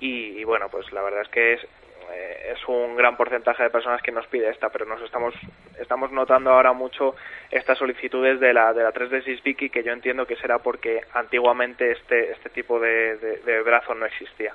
y, 0.00 0.44
bueno, 0.44 0.68
pues 0.70 0.92
la 0.92 1.02
verdad 1.02 1.22
es 1.22 1.28
que 1.28 1.54
es, 1.54 1.64
eh, 2.12 2.52
es 2.52 2.68
un 2.68 2.96
gran 2.96 3.16
porcentaje 3.16 3.64
de 3.64 3.70
personas 3.70 4.00
que 4.02 4.12
nos 4.12 4.26
pide 4.26 4.50
esta, 4.50 4.68
pero 4.68 4.84
nos 4.84 5.02
estamos 5.02 5.34
estamos 5.80 6.12
notando 6.12 6.50
ahora 6.50 6.72
mucho 6.72 7.14
estas 7.50 7.78
solicitudes 7.78 8.40
de 8.40 8.52
la 8.52 8.72
de 8.72 8.82
la 8.82 8.92
3D6 8.92 9.42
Vicky 9.42 9.70
que 9.70 9.82
yo 9.82 9.92
entiendo 9.92 10.26
que 10.26 10.36
será 10.36 10.58
porque 10.58 11.00
antiguamente 11.14 11.92
este 11.92 12.32
este 12.32 12.50
tipo 12.50 12.78
de, 12.78 13.16
de 13.16 13.62
brazo 13.62 13.94
no 13.94 14.06
existía. 14.06 14.54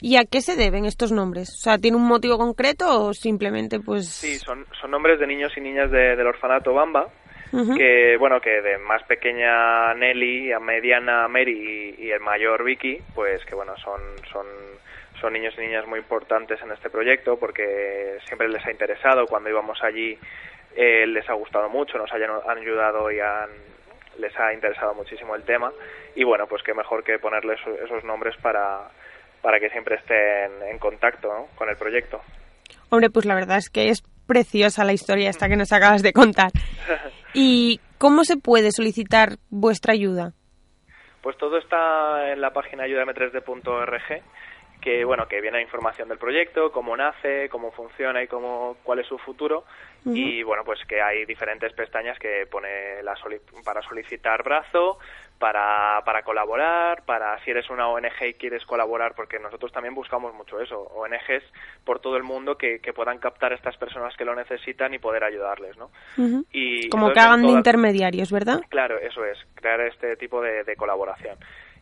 ¿Y 0.00 0.16
a 0.16 0.24
qué 0.24 0.40
se 0.40 0.56
deben 0.56 0.84
estos 0.84 1.12
nombres? 1.12 1.50
O 1.50 1.56
sea, 1.56 1.78
¿tiene 1.78 1.96
un 1.96 2.06
motivo 2.06 2.36
concreto 2.38 3.06
o 3.06 3.14
simplemente 3.14 3.80
pues...? 3.80 4.08
Sí, 4.08 4.38
son, 4.38 4.66
son 4.80 4.90
nombres 4.90 5.18
de 5.20 5.26
niños 5.26 5.52
y 5.56 5.60
niñas 5.60 5.90
del 5.90 6.26
orfanato 6.26 6.74
Bamba, 6.74 7.08
que, 7.76 8.16
bueno, 8.18 8.40
que 8.40 8.62
de 8.62 8.78
más 8.78 9.02
pequeña 9.04 9.92
Nelly, 9.94 10.52
a 10.52 10.58
mediana 10.58 11.28
Mary 11.28 11.94
y, 11.98 12.10
el 12.10 12.20
mayor 12.20 12.64
Vicky, 12.64 12.98
pues 13.14 13.44
que, 13.44 13.54
bueno, 13.54 13.76
son, 13.76 14.00
son, 14.32 14.46
son 15.20 15.32
niños 15.32 15.54
y 15.58 15.60
niñas 15.60 15.86
muy 15.86 15.98
importantes 15.98 16.60
en 16.62 16.72
este 16.72 16.88
proyecto 16.88 17.36
porque 17.38 18.18
siempre 18.26 18.48
les 18.48 18.64
ha 18.64 18.70
interesado. 18.70 19.26
Cuando 19.26 19.50
íbamos 19.50 19.82
allí 19.82 20.18
eh, 20.74 21.06
les 21.06 21.28
ha 21.28 21.34
gustado 21.34 21.68
mucho, 21.68 21.98
nos 21.98 22.12
hayan, 22.12 22.30
han 22.46 22.58
ayudado 22.58 23.10
y 23.10 23.20
han, 23.20 23.50
les 24.18 24.34
ha 24.38 24.52
interesado 24.52 24.94
muchísimo 24.94 25.34
el 25.36 25.42
tema 25.42 25.70
y 26.14 26.24
bueno, 26.24 26.46
pues 26.46 26.62
qué 26.62 26.74
mejor 26.74 27.04
que 27.04 27.18
ponerles 27.18 27.60
esos 27.84 28.02
nombres 28.04 28.36
para, 28.42 28.88
para 29.42 29.60
que 29.60 29.68
siempre 29.70 29.96
estén 29.96 30.62
en 30.70 30.78
contacto 30.78 31.48
con 31.56 31.68
el 31.68 31.76
proyecto. 31.76 32.20
Hombre, 32.90 33.10
pues 33.10 33.26
la 33.26 33.34
verdad 33.34 33.58
es 33.58 33.70
que 33.70 33.88
es 33.88 34.02
preciosa 34.26 34.84
la 34.84 34.92
historia 34.92 35.30
esta 35.30 35.48
que 35.48 35.56
nos 35.56 35.72
acabas 35.72 36.02
de 36.02 36.12
contar. 36.12 36.50
¿Y 37.34 37.80
cómo 37.98 38.24
se 38.24 38.36
puede 38.36 38.70
solicitar 38.72 39.36
vuestra 39.50 39.92
ayuda? 39.92 40.32
Pues 41.22 41.36
todo 41.38 41.56
está 41.58 42.32
en 42.32 42.40
la 42.40 42.52
página 42.52 42.84
ayudame3d.org 42.84 44.22
que 44.82 45.04
bueno 45.04 45.28
que 45.28 45.40
viene 45.40 45.62
información 45.62 46.08
del 46.08 46.18
proyecto 46.18 46.72
cómo 46.72 46.96
nace 46.96 47.48
cómo 47.48 47.70
funciona 47.70 48.22
y 48.22 48.26
cómo 48.26 48.76
cuál 48.82 48.98
es 48.98 49.06
su 49.06 49.16
futuro 49.16 49.64
y 50.04 50.42
bueno 50.42 50.64
pues 50.64 50.80
que 50.88 51.00
hay 51.00 51.24
diferentes 51.24 51.72
pestañas 51.72 52.18
que 52.18 52.46
pone 52.50 53.00
la 53.04 53.14
para 53.64 53.80
solicitar 53.82 54.42
brazo 54.42 54.98
para, 55.42 56.00
para 56.04 56.22
colaborar, 56.22 57.02
para 57.04 57.36
si 57.42 57.50
eres 57.50 57.68
una 57.68 57.88
ONG 57.88 58.28
y 58.28 58.34
quieres 58.34 58.64
colaborar, 58.64 59.16
porque 59.16 59.40
nosotros 59.40 59.72
también 59.72 59.92
buscamos 59.92 60.32
mucho 60.34 60.60
eso, 60.60 60.82
ONGs 60.94 61.42
por 61.84 61.98
todo 61.98 62.16
el 62.16 62.22
mundo 62.22 62.56
que, 62.56 62.78
que 62.78 62.92
puedan 62.92 63.18
captar 63.18 63.50
a 63.50 63.56
estas 63.56 63.76
personas 63.76 64.16
que 64.16 64.24
lo 64.24 64.36
necesitan 64.36 64.94
y 64.94 65.00
poder 65.00 65.24
ayudarles, 65.24 65.76
¿no? 65.76 65.90
y 66.52 66.88
Como 66.90 67.10
que 67.10 67.18
hagan 67.18 67.42
de 67.42 67.48
intermediarios, 67.48 68.30
¿verdad? 68.30 68.60
Claro, 68.68 69.00
eso 69.00 69.24
es, 69.24 69.36
crear 69.56 69.80
este 69.80 70.14
tipo 70.14 70.40
de, 70.40 70.62
de 70.62 70.76
colaboración. 70.76 71.36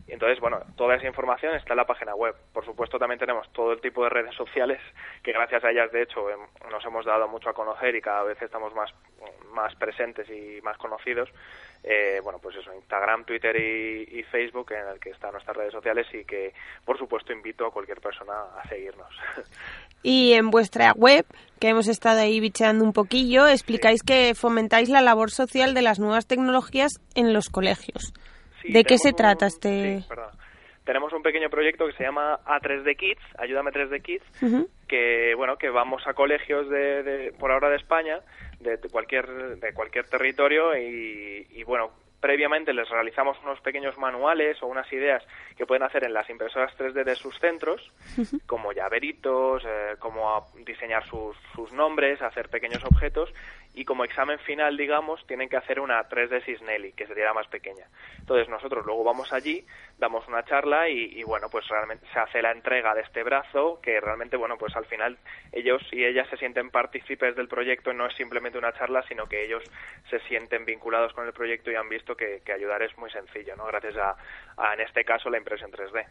Y 0.07 0.13
entonces, 0.13 0.39
bueno, 0.39 0.61
toda 0.75 0.95
esa 0.95 1.05
información 1.05 1.53
está 1.53 1.73
en 1.73 1.77
la 1.77 1.85
página 1.85 2.15
web. 2.15 2.35
Por 2.51 2.65
supuesto, 2.65 2.97
también 2.97 3.19
tenemos 3.19 3.47
todo 3.53 3.73
el 3.73 3.79
tipo 3.79 4.03
de 4.03 4.09
redes 4.09 4.33
sociales 4.33 4.81
que 5.21 5.33
gracias 5.33 5.63
a 5.63 5.69
ellas, 5.69 5.91
de 5.91 6.01
hecho, 6.01 6.25
nos 6.71 6.83
hemos 6.83 7.05
dado 7.05 7.27
mucho 7.27 7.49
a 7.49 7.53
conocer 7.53 7.95
y 7.95 8.01
cada 8.01 8.23
vez 8.23 8.41
estamos 8.41 8.73
más, 8.73 8.91
más 9.53 9.75
presentes 9.75 10.27
y 10.31 10.59
más 10.63 10.77
conocidos 10.79 11.29
eh, 11.83 12.19
bueno, 12.23 12.39
pues 12.39 12.55
eso, 12.57 12.73
Instagram, 12.73 13.25
Twitter 13.25 13.55
y, 13.55 14.23
Facebook, 14.23 14.71
en 14.71 14.87
el 14.87 14.99
que 14.99 15.09
están 15.09 15.31
nuestras 15.31 15.57
redes 15.57 15.73
sociales 15.73 16.07
y 16.13 16.23
que, 16.23 16.53
por 16.85 16.97
supuesto, 16.97 17.33
invito 17.33 17.65
a 17.65 17.71
cualquier 17.71 17.99
persona 17.99 18.33
a 18.57 18.67
seguirnos. 18.67 19.09
Y 20.03 20.33
en 20.33 20.49
vuestra 20.49 20.93
web, 20.93 21.27
que 21.59 21.67
hemos 21.67 21.87
estado 21.87 22.21
ahí 22.21 22.39
bicheando 22.39 22.83
un 22.83 22.91
poquillo, 22.91 23.45
explicáis 23.47 24.01
que 24.01 24.33
fomentáis 24.33 24.89
la 24.89 24.99
labor 24.99 25.29
social 25.29 25.75
de 25.75 25.83
las 25.83 25.99
nuevas 25.99 26.25
tecnologías 26.25 26.93
en 27.13 27.33
los 27.33 27.49
colegios. 27.49 28.11
¿De 28.63 28.83
qué 28.83 28.97
se 28.97 29.13
trata 29.13 29.45
este...? 29.45 30.03
tenemos 30.85 31.13
un 31.13 31.21
pequeño 31.21 31.49
proyecto 31.49 31.85
que 31.87 31.93
se 31.93 32.03
llama 32.03 32.39
A3D 32.45 32.97
Kids, 32.97 33.21
Ayúdame 33.37 33.71
3D 33.71 34.01
Kids, 34.01 34.25
que 34.87 35.33
bueno, 35.35 35.57
que 35.57 35.69
vamos 35.69 36.01
a 36.07 36.13
colegios 36.13 36.67
de, 36.69 37.33
por 37.39 37.51
ahora 37.51 37.69
de 37.69 37.77
España 37.77 38.19
de, 38.61 38.77
cualquier 38.89 39.59
de 39.59 39.73
cualquier 39.73 40.07
territorio 40.07 40.77
y, 40.77 41.47
y 41.51 41.63
bueno 41.63 41.91
previamente 42.21 42.71
les 42.71 42.87
realizamos 42.87 43.37
unos 43.43 43.59
pequeños 43.61 43.97
manuales 43.97 44.61
o 44.61 44.67
unas 44.67 44.91
ideas 44.93 45.23
que 45.57 45.65
pueden 45.65 45.83
hacer 45.83 46.03
en 46.05 46.13
las 46.13 46.29
impresoras 46.29 46.71
3D 46.77 47.03
de 47.03 47.15
sus 47.15 47.37
centros, 47.39 47.91
como 48.45 48.71
llaveritos, 48.71 49.63
eh, 49.65 49.95
como 49.99 50.47
diseñar 50.63 51.03
sus, 51.07 51.35
sus, 51.55 51.71
nombres, 51.73 52.21
hacer 52.21 52.49
pequeños 52.49 52.85
objetos, 52.85 53.33
y 53.73 53.85
como 53.85 54.03
examen 54.03 54.39
final, 54.39 54.75
digamos, 54.75 55.25
tienen 55.27 55.47
que 55.47 55.55
hacer 55.55 55.79
una 55.79 56.07
3D 56.09 56.43
Sisnelli, 56.43 56.91
que 56.93 57.07
sería 57.07 57.25
la 57.25 57.33
más 57.33 57.47
pequeña. 57.47 57.87
Entonces 58.19 58.49
nosotros 58.49 58.85
luego 58.85 59.03
vamos 59.03 59.31
allí, 59.31 59.65
damos 59.97 60.27
una 60.27 60.43
charla 60.43 60.89
y, 60.89 61.23
bueno, 61.23 61.47
pues 61.49 61.67
realmente 61.67 62.05
se 62.11 62.19
hace 62.19 62.41
la 62.41 62.51
entrega 62.51 62.93
de 62.93 63.01
este 63.01 63.23
brazo, 63.23 63.79
que 63.81 63.99
realmente, 64.01 64.35
bueno, 64.35 64.57
pues 64.57 64.75
al 64.75 64.85
final 64.85 65.17
ellos 65.51 65.81
y 65.91 66.03
ellas 66.03 66.27
se 66.29 66.37
sienten 66.37 66.69
partícipes 66.69 67.35
del 67.35 67.47
proyecto, 67.47 67.93
no 67.93 68.07
es 68.07 68.15
simplemente 68.15 68.57
una 68.57 68.73
charla, 68.73 69.03
sino 69.07 69.27
que 69.27 69.45
ellos 69.45 69.63
se 70.09 70.19
sienten 70.21 70.65
vinculados 70.65 71.13
con 71.13 71.25
el 71.25 71.33
proyecto 71.33 71.71
y 71.71 71.75
han 71.75 71.89
visto 71.89 72.15
que, 72.15 72.41
ayudar 72.51 72.83
es 72.83 72.97
muy 72.97 73.09
sencillo, 73.09 73.55
¿no? 73.55 73.65
Gracias 73.65 73.95
a, 73.95 74.73
en 74.73 74.81
este 74.81 75.05
caso, 75.05 75.29
la 75.29 75.37
impresión 75.37 75.71
3D. 75.71 76.05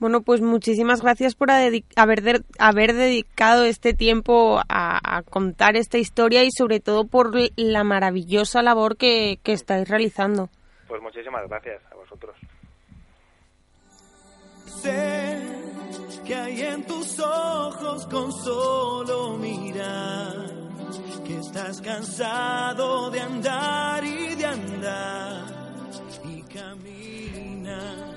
Bueno, 0.00 0.22
pues 0.22 0.40
muchísimas 0.40 1.02
gracias 1.02 1.34
por 1.34 1.50
haber, 1.50 1.84
haber 2.58 2.94
dedicado 2.94 3.64
este 3.64 3.92
tiempo 3.92 4.58
a, 4.66 5.22
contar 5.28 5.76
esta 5.76 5.98
historia 5.98 6.42
y 6.42 6.50
sobre 6.50 6.80
todo 6.80 7.06
por 7.06 7.32
la 7.56 7.84
maravillosa 7.84 8.62
labor 8.62 8.96
que, 8.96 9.38
que 9.42 9.52
estáis 9.52 9.86
realizando. 9.88 10.48
Pues 10.88 11.02
muchísimas 11.02 11.46
gracias 11.46 11.82
a 11.92 11.94
vosotros. 11.94 12.34
Sé 14.64 15.38
que 16.24 16.34
hay 16.34 16.62
en 16.62 16.86
tus 16.86 17.20
ojos 17.20 18.06
con 18.06 18.32
solo 18.32 19.36
mirar 19.36 20.46
que 21.26 21.36
estás 21.36 21.80
cansado 21.82 23.10
de 23.10 23.20
andar 23.20 24.02
y 24.02 24.34
de 24.34 24.46
andar 24.46 25.44
y 26.24 26.42
camina. 26.44 28.09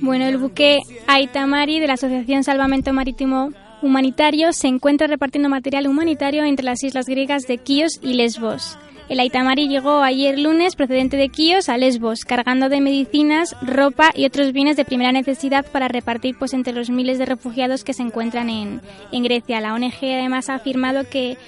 Bueno, 0.00 0.26
el 0.26 0.36
buque 0.36 0.80
Aitamari 1.06 1.80
de 1.80 1.86
la 1.86 1.94
Asociación 1.94 2.44
Salvamento 2.44 2.92
Marítimo 2.92 3.50
Humanitario 3.82 4.52
se 4.52 4.68
encuentra 4.68 5.06
repartiendo 5.06 5.48
material 5.48 5.86
humanitario 5.86 6.44
entre 6.44 6.64
las 6.64 6.82
islas 6.82 7.06
griegas 7.06 7.46
de 7.46 7.58
Quíos 7.58 7.98
y 8.02 8.14
Lesbos. 8.14 8.78
El 9.08 9.20
Aitamari 9.20 9.68
llegó 9.68 10.02
ayer 10.02 10.38
lunes 10.38 10.74
procedente 10.74 11.16
de 11.16 11.28
Quíos 11.28 11.68
a 11.68 11.76
Lesbos, 11.76 12.24
cargando 12.24 12.68
de 12.68 12.80
medicinas, 12.80 13.54
ropa 13.62 14.10
y 14.14 14.24
otros 14.24 14.52
bienes 14.52 14.76
de 14.76 14.84
primera 14.84 15.12
necesidad 15.12 15.64
para 15.70 15.88
repartir 15.88 16.36
pues, 16.36 16.52
entre 16.54 16.72
los 16.72 16.90
miles 16.90 17.18
de 17.18 17.26
refugiados 17.26 17.84
que 17.84 17.94
se 17.94 18.02
encuentran 18.02 18.50
en, 18.50 18.80
en 19.12 19.22
Grecia. 19.22 19.60
La 19.60 19.74
ONG 19.74 19.94
además 20.02 20.50
ha 20.50 20.56
afirmado 20.56 21.08
que 21.08 21.38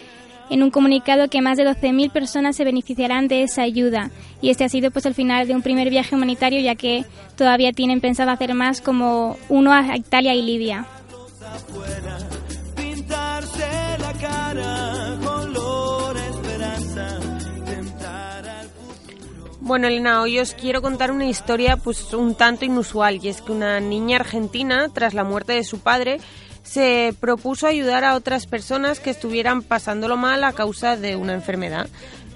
en 0.50 0.62
un 0.62 0.70
comunicado 0.70 1.28
que 1.28 1.42
más 1.42 1.56
de 1.56 1.64
12.000 1.64 2.10
personas 2.10 2.56
se 2.56 2.64
beneficiarán 2.64 3.28
de 3.28 3.42
esa 3.42 3.62
ayuda. 3.62 4.10
Y 4.40 4.50
este 4.50 4.64
ha 4.64 4.68
sido 4.68 4.90
pues 4.90 5.06
el 5.06 5.14
final 5.14 5.46
de 5.46 5.54
un 5.54 5.62
primer 5.62 5.90
viaje 5.90 6.14
humanitario 6.14 6.60
ya 6.60 6.74
que 6.74 7.04
todavía 7.36 7.72
tienen 7.72 8.00
pensado 8.00 8.30
hacer 8.30 8.54
más 8.54 8.80
como 8.80 9.36
uno 9.48 9.72
a 9.72 9.96
Italia 9.96 10.34
y 10.34 10.42
Libia. 10.42 10.86
Bueno, 19.68 19.86
Elena, 19.86 20.22
hoy 20.22 20.38
os 20.38 20.54
quiero 20.54 20.80
contar 20.80 21.10
una 21.10 21.26
historia 21.26 21.76
pues 21.76 22.14
un 22.14 22.34
tanto 22.34 22.64
inusual 22.64 23.20
y 23.22 23.28
es 23.28 23.42
que 23.42 23.52
una 23.52 23.80
niña 23.80 24.16
argentina, 24.16 24.88
tras 24.88 25.12
la 25.12 25.24
muerte 25.24 25.52
de 25.52 25.62
su 25.62 25.80
padre, 25.80 26.20
se 26.68 27.14
propuso 27.18 27.66
ayudar 27.66 28.04
a 28.04 28.14
otras 28.14 28.46
personas 28.46 29.00
que 29.00 29.10
estuvieran 29.10 29.62
pasándolo 29.62 30.16
mal 30.16 30.44
a 30.44 30.52
causa 30.52 30.96
de 30.96 31.16
una 31.16 31.32
enfermedad. 31.32 31.88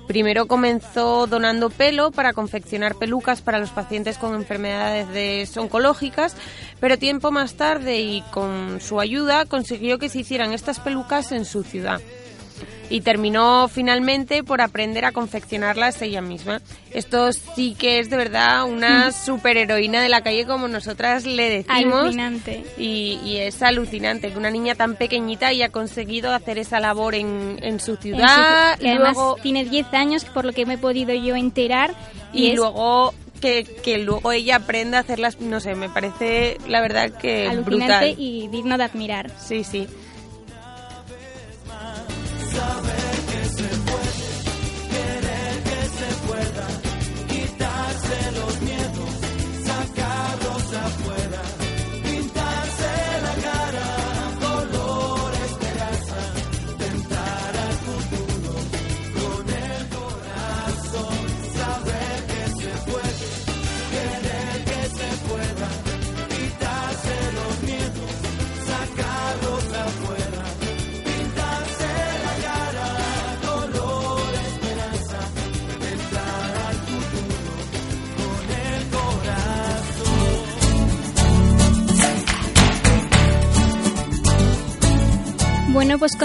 Primero 0.08 0.46
comenzó 0.46 1.26
donando 1.26 1.70
pelo 1.70 2.10
para 2.10 2.32
confeccionar 2.32 2.94
pelucas 2.96 3.42
para 3.42 3.58
los 3.58 3.70
pacientes 3.70 4.18
con 4.18 4.34
enfermedades 4.34 5.54
oncológicas, 5.56 6.34
pero 6.80 6.98
tiempo 6.98 7.30
más 7.30 7.54
tarde 7.54 8.00
y 8.00 8.22
con 8.30 8.80
su 8.80 9.00
ayuda 9.00 9.44
consiguió 9.44 9.98
que 9.98 10.08
se 10.08 10.20
hicieran 10.20 10.52
estas 10.52 10.80
pelucas 10.80 11.30
en 11.32 11.44
su 11.44 11.62
ciudad 11.62 12.00
y 12.92 13.00
terminó 13.00 13.68
finalmente 13.68 14.44
por 14.44 14.60
aprender 14.60 15.06
a 15.06 15.12
confeccionarlas 15.12 16.02
ella 16.02 16.20
misma. 16.20 16.60
Esto 16.90 17.32
sí 17.32 17.74
que 17.74 17.98
es 17.98 18.10
de 18.10 18.18
verdad 18.18 18.64
una 18.64 19.12
superheroína 19.12 20.02
de 20.02 20.10
la 20.10 20.20
calle 20.20 20.44
como 20.44 20.68
nosotras 20.68 21.24
le 21.24 21.48
decimos. 21.48 22.00
Alucinante. 22.00 22.64
Y, 22.76 23.38
es 23.38 23.62
alucinante 23.62 24.30
que 24.30 24.36
una 24.36 24.50
niña 24.50 24.74
tan 24.74 24.96
pequeñita 24.96 25.46
haya 25.46 25.70
conseguido 25.70 26.34
hacer 26.34 26.58
esa 26.58 26.80
labor 26.80 27.14
en, 27.14 27.58
en 27.62 27.80
su 27.80 27.96
ciudad. 27.96 28.78
y 28.78 28.92
luego 28.92 29.36
tiene 29.42 29.64
10 29.64 29.94
años, 29.94 30.26
por 30.26 30.44
lo 30.44 30.52
que 30.52 30.66
me 30.66 30.74
he 30.74 30.78
podido 30.78 31.14
yo 31.14 31.34
enterar. 31.34 31.94
Y, 32.34 32.52
luego 32.52 33.14
que, 33.40 33.64
que, 33.64 33.96
luego 33.98 34.32
ella 34.32 34.56
aprenda 34.56 34.98
a 34.98 35.00
hacerlas, 35.00 35.40
no 35.40 35.60
sé, 35.60 35.74
me 35.74 35.88
parece 35.88 36.58
la 36.68 36.82
verdad 36.82 37.10
que 37.10 37.48
Alucinante 37.48 38.14
y 38.18 38.48
digno 38.48 38.76
de 38.76 38.84
admirar. 38.84 39.30
Sí, 39.40 39.64
sí. 39.64 39.88
Bueno, 85.92 86.06
pues 86.08 86.16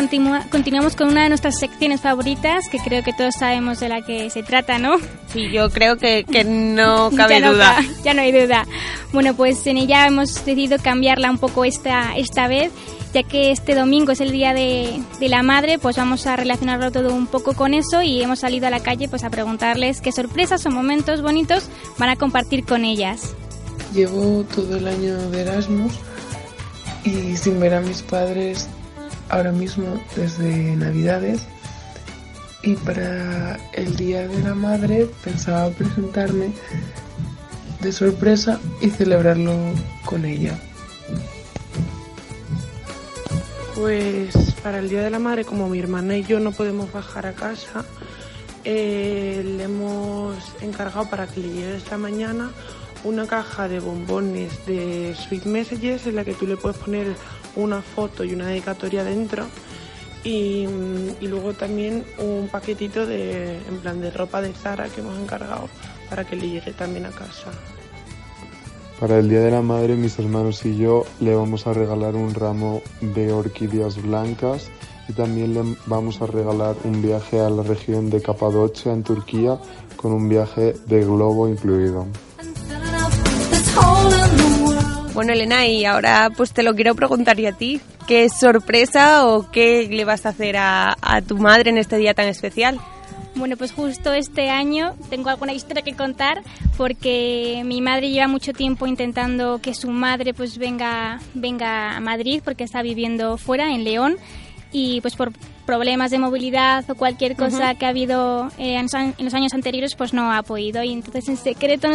continuamos 0.50 0.96
con 0.96 1.10
una 1.10 1.24
de 1.24 1.28
nuestras 1.28 1.60
secciones 1.60 2.00
favoritas, 2.00 2.70
que 2.72 2.78
creo 2.78 3.04
que 3.04 3.12
todos 3.12 3.36
sabemos 3.38 3.82
de 3.82 3.90
la 3.90 4.02
que 4.02 4.30
se 4.30 4.42
trata, 4.42 4.80
¿no? 4.80 4.96
Sí, 5.34 5.52
yo 5.52 5.70
creo 5.70 5.98
que, 5.98 6.24
no 6.46 7.12
cabe 7.18 7.42
duda. 7.42 7.84
ya 8.01 8.14
no 8.14 8.22
hay 8.22 8.32
duda. 8.32 8.66
Bueno, 9.12 9.36
pues 9.36 9.68
en 9.68 9.75
ella 9.75 10.08
hemos 10.08 10.34
decidido 10.34 10.77
cambiarla 10.82 11.30
un 11.30 11.38
poco 11.38 11.66
esta, 11.66 12.16
esta 12.16 12.48
vez, 12.48 12.72
ya 13.14 13.24
que 13.24 13.51
este 13.51 13.75
domingo 13.75 14.14
es 14.14 14.22
el 14.22 14.32
Día 14.32 14.53
de, 14.53 15.01
de 15.20 15.27
la 15.27 15.44
Madre, 15.44 15.80
pues 15.80 15.98
vamos 15.98 16.27
a 16.27 16.38
relacionarlo 16.38 16.90
todo 16.94 17.14
un 17.14 17.27
poco 17.27 17.51
con 17.51 17.74
eso 17.74 18.01
y 18.01 18.24
hemos 18.24 18.40
salido 18.40 18.68
a 18.68 18.70
la 18.70 18.80
calle 18.80 19.10
pues 19.10 19.25
a 19.25 19.30
preguntarles 19.30 20.00
qué 20.00 20.14
sorpresas 20.14 20.66
o 20.66 20.72
momentos 20.72 21.22
bonitos 21.22 21.68
van 21.98 22.08
a 22.08 22.16
compartir 22.16 22.64
con 22.64 22.86
ellas. 22.86 23.36
Llevo 23.94 24.46
todo 24.46 24.77
el 24.77 24.88
año 24.88 25.18
de 25.30 25.42
Erasmus 25.42 25.92
y 27.03 27.36
sin 27.36 27.60
ver 27.60 27.74
a 27.74 27.82
mis 27.82 28.01
padres 28.01 28.70
ahora 29.29 29.51
mismo 29.51 30.01
desde 30.16 30.75
Navidades 30.75 31.42
y 32.63 32.75
para 32.75 33.57
el 33.74 33.96
Día 33.96 34.27
de 34.27 34.42
la 34.42 34.55
Madre 34.55 35.07
pensaba 35.24 35.70
presentarme 35.70 36.51
de 37.81 37.92
sorpresa 37.92 38.59
y 38.81 38.90
celebrarlo 38.90 39.53
con 40.05 40.25
ella. 40.25 40.57
Pues 43.75 44.33
para 44.63 44.79
el 44.79 44.90
Día 44.90 45.03
de 45.03 45.11
la 45.11 45.20
Madre, 45.20 45.46
como 45.46 45.70
mi 45.70 45.79
hermana 45.79 46.18
y 46.18 46.24
yo 46.24 46.40
no 46.40 46.51
podemos 46.51 46.92
bajar 46.92 47.27
a 47.27 47.33
casa, 47.33 47.85
eh, 48.63 49.44
le 49.46 49.63
hemos 49.63 50.35
encargado 50.61 51.09
para 51.09 51.27
que 51.27 51.40
le 51.40 51.50
llegue 51.50 51.77
esta 51.77 51.98
mañana 51.98 52.51
una 53.03 53.27
caja 53.27 53.68
de 53.68 53.79
bombones 53.79 54.66
de 54.66 55.16
Sweet 55.16 55.46
Messages 55.46 56.07
en 56.07 56.16
la 56.16 56.25
que 56.25 56.33
tú 56.33 56.48
le 56.48 56.57
puedes 56.57 56.77
poner 56.77 57.07
una 57.55 57.81
foto 57.81 58.24
y 58.24 58.33
una 58.33 58.48
dedicatoria 58.48 59.03
dentro. 59.03 59.46
Y, 60.24 60.68
luego 61.22 61.53
también 61.53 62.03
un 62.18 62.50
paquetito 62.50 63.05
de, 63.05 63.57
en 63.57 63.77
plan 63.81 64.01
de 64.01 64.12
ropa 64.12 64.42
de 64.42 64.51
Zara 64.53 64.90
que 64.90 65.01
hemos 65.01 65.18
encargado 65.18 65.70
para 66.10 66.25
que 66.25 66.36
le 66.36 66.50
llegue 66.50 66.74
también 66.74 67.05
a 67.05 67.12
casa. 67.12 67.51
Para 69.00 69.20
el 69.20 69.29
Día 69.29 69.42
de 69.42 69.51
la 69.51 69.62
Madre, 69.62 69.96
mis 69.96 70.18
hermanos 70.18 70.66
y 70.66 70.75
yo 70.75 71.05
le 71.20 71.36
vamos 71.36 71.68
a 71.68 71.74
regalar 71.74 72.16
un 72.16 72.33
ramo 72.33 72.81
de 73.00 73.31
orquídeas 73.31 74.01
blancas 74.01 74.70
y 75.07 75.14
también 75.14 75.53
le 75.53 75.75
vamos 75.86 76.22
a 76.22 76.25
regalar 76.25 76.75
un 76.83 77.01
viaje 77.01 77.40
a 77.40 77.50
la 77.50 77.64
región 77.64 78.10
de 78.10 78.22
Capadocia 78.22 78.92
en 78.92 79.03
Turquía 79.03 79.60
con 79.96 80.14
un 80.14 80.27
viaje 80.27 80.74
de 80.88 81.05
globo 81.05 81.48
incluido. 81.48 82.07
Bueno, 85.18 85.34
Elena, 85.34 85.66
y 85.66 85.84
ahora 85.84 86.30
pues 86.38 86.53
te 86.53 86.62
lo 86.62 86.75
quiero 86.75 86.94
preguntar 86.94 87.40
y 87.40 87.48
a 87.48 87.51
ti. 87.51 87.82
¿Qué 88.08 88.30
sorpresa 88.30 89.25
o 89.25 89.50
qué 89.50 89.88
le 89.90 90.06
vas 90.06 90.27
a 90.27 90.30
hacer 90.30 90.58
a, 90.60 90.96
tu 91.27 91.40
madre 91.40 91.72
en 91.72 91.80
este 91.80 91.98
día 91.98 92.14
tan 92.14 92.27
especial? 92.27 92.80
Bueno, 93.34 93.58
pues 93.58 93.72
justo 93.72 94.14
este 94.14 94.51
año 94.51 94.94
tengo 95.10 95.32
alguna 95.32 95.53
historia 95.53 95.82
que 95.82 95.96
contar 95.96 96.44
porque 96.77 97.64
mi 97.66 97.82
madre 97.82 98.12
lleva 98.12 98.27
mucho 98.27 98.53
tiempo 98.53 98.86
intentando 98.86 99.58
que 99.58 99.74
su 99.74 99.90
madre 99.90 100.36
pues 100.36 100.60
venga, 100.60 101.20
venga 101.34 101.98
a 101.98 102.00
Madrid 102.00 102.44
porque 102.46 102.64
está 102.64 102.84
viviendo 102.84 103.38
fuera, 103.38 103.74
en 103.74 103.86
León, 103.86 104.18
y 104.72 105.01
pues 105.01 105.16
por 105.16 105.32
problemas 105.66 106.12
de 106.12 106.18
movilidad 106.18 106.90
o 106.90 106.96
cualquier 106.96 107.36
cosa 107.36 107.75
que 107.75 107.86
ha 107.86 107.90
habido 107.90 108.48
eh, 108.58 108.75
en, 108.75 108.88
los 109.20 109.34
años 109.34 109.53
anteriores, 109.53 109.96
pues 109.96 110.14
no 110.14 110.32
ha 110.32 110.42
podido. 110.42 110.82
Y 110.82 110.94
entonces 110.94 111.27
en 111.30 111.38
secreto 111.38 111.90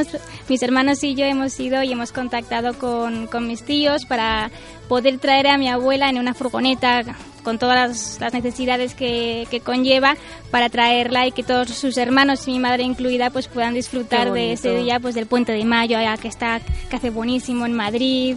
mis 0.49 0.63
hermanos 0.63 1.03
y 1.03 1.15
yo 1.15 1.25
hemos 1.25 1.59
ido 1.59 1.83
y 1.83 1.91
hemos 1.91 2.13
contactado 2.13 2.75
con, 2.75 3.27
con, 3.27 3.49
mis 3.49 3.65
tíos 3.65 4.05
para 4.05 4.51
poder 4.89 5.19
traer 5.19 5.49
a 5.49 5.59
mi 5.59 5.69
abuela 5.69 6.11
en 6.11 6.19
una 6.19 6.35
furgoneta 6.35 7.03
con 7.43 7.59
todas 7.59 8.21
las, 8.21 8.33
necesidades 8.33 8.95
que, 8.95 9.49
que, 9.51 9.61
conlleva 9.61 10.17
para 10.51 10.69
traerla 10.69 11.27
y 11.27 11.33
que 11.33 11.43
todos 11.43 11.71
sus 11.71 11.97
hermanos 11.97 12.47
y 12.47 12.53
mi 12.53 12.59
madre 12.61 12.85
incluida 12.85 13.31
pues 13.31 13.49
puedan 13.49 13.75
disfrutar 13.75 14.33
de 14.33 14.53
ese 14.53 14.77
día 14.77 15.01
pues 15.01 15.17
del 15.17 15.27
puente 15.27 15.51
de 15.51 15.65
mayo 15.65 15.99
que 16.21 16.29
está 16.29 16.61
que 16.89 16.97
hace 16.97 17.11
buenísimo 17.11 17.67
en 17.67 17.73
Madrid 17.73 18.37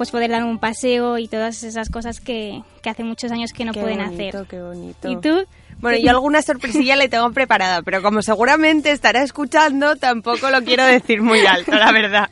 pues 0.00 0.12
poder 0.12 0.30
dar 0.30 0.44
un 0.44 0.58
paseo 0.58 1.18
y 1.18 1.28
todas 1.28 1.62
esas 1.62 1.90
cosas 1.90 2.20
que, 2.20 2.62
que 2.82 2.88
hace 2.88 3.04
muchos 3.04 3.30
años 3.32 3.52
que 3.52 3.66
no 3.66 3.74
pueden 3.74 4.00
hacer. 4.00 4.34
Qué 4.48 4.58
bonito. 4.58 5.10
¿Y 5.10 5.20
tú? 5.20 5.44
Bueno, 5.78 5.98
yo 5.98 6.08
alguna 6.08 6.40
sorpresilla 6.40 6.96
le 6.96 7.10
tengo 7.10 7.30
preparada, 7.32 7.82
pero 7.82 8.00
como 8.00 8.22
seguramente 8.22 8.92
estará 8.92 9.22
escuchando, 9.22 9.96
tampoco 9.96 10.48
lo 10.48 10.64
quiero 10.64 10.86
decir 10.86 11.20
muy 11.20 11.44
alto, 11.44 11.72
la 11.72 11.92
verdad. 11.92 12.30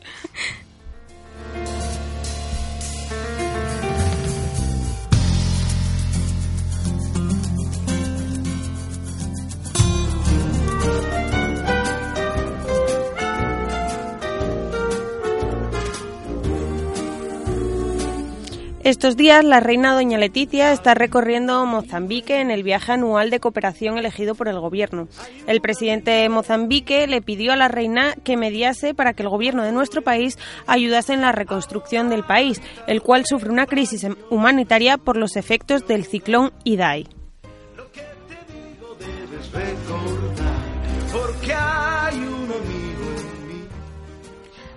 Estos 18.89 19.19
días 19.19 19.45
la 19.45 19.61
reina 19.61 19.93
doña 19.93 20.17
Leticia 20.17 20.73
está 20.73 20.95
recorriendo 20.95 21.67
Mozambique 21.67 22.41
en 22.41 22.51
el 22.51 22.63
viaje 22.63 22.93
anual 22.93 23.29
de 23.29 23.39
cooperación 23.39 23.99
elegido 23.99 24.35
por 24.35 24.49
el 24.49 24.59
gobierno. 24.59 25.09
El 25.47 25.61
presidente 25.61 26.11
de 26.11 26.31
Mozambique 26.31 27.07
le 27.07 27.21
pidió 27.21 27.53
a 27.53 27.57
la 27.57 27.69
reina 27.69 28.15
que 28.25 28.39
mediase 28.39 28.95
para 28.95 29.13
que 29.13 29.25
el 29.25 29.29
gobierno 29.29 29.63
de 29.63 29.73
nuestro 29.73 30.01
país 30.01 30.39
ayudase 30.67 31.13
en 31.13 31.21
la 31.21 31.33
reconstrucción 31.33 32.09
del 32.09 32.25
país, 32.25 32.63
el 32.87 33.03
cual 33.03 33.27
sufre 33.27 33.51
una 33.51 33.67
crisis 33.67 34.07
humanitaria 34.31 34.97
por 34.97 35.19
los 35.19 35.37
efectos 35.37 35.87
del 35.87 36.07
ciclón 36.07 36.51
Idai. 36.65 37.07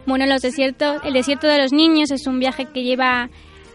Bueno, 0.06 0.26
los 0.26 0.42
desiertos, 0.42 1.02
el 1.06 1.14
desierto 1.14 1.48
de 1.48 1.60
los 1.60 1.72
niños 1.72 2.12
es 2.12 2.28
un 2.28 2.40
viaje 2.40 2.66
que 2.66 2.84
lleva 2.84 3.30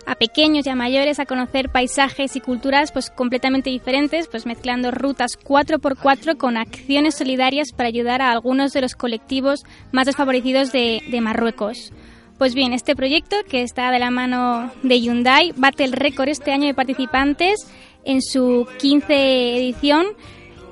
a 0.07 0.15
pequeños 0.15 0.67
y 0.67 0.71
a 0.71 0.77
mayores 0.77 1.19
a 1.19 1.27
conocer 1.27 1.69
paisajes 1.69 2.37
y 2.37 2.41
culturas 2.41 2.93
pues 2.93 3.11
completamente 3.11 3.71
diferentes, 3.71 4.29
pues 4.29 4.47
mezclando 4.47 4.93
rutas 4.93 5.33
4x4 5.39 6.37
con 6.37 6.57
acciones 6.57 7.17
solidarias 7.17 7.73
para 7.73 7.89
ayudar 7.89 8.23
a 8.23 8.31
algunos 8.31 8.73
de 8.73 8.81
los 8.81 8.95
colectivos 8.95 9.65
más 9.91 10.07
desfavorecidos 10.07 10.73
de, 10.73 11.03
Marruecos. 11.21 11.93
Pues 12.39 12.55
bien, 12.55 12.73
este 12.73 12.95
proyecto, 12.95 13.37
que 13.49 13.63
está 13.63 13.91
de 13.91 13.99
la 13.99 14.11
mano 14.11 14.71
de 14.83 15.01
Hyundai, 15.01 15.53
bate 15.57 15.83
el 15.83 15.93
récord 15.93 16.29
este 16.29 16.53
año 16.53 16.67
de 16.67 16.75
participantes 16.75 17.67
en 18.05 18.23
su 18.23 18.69
15 18.79 19.57
edición 19.57 20.07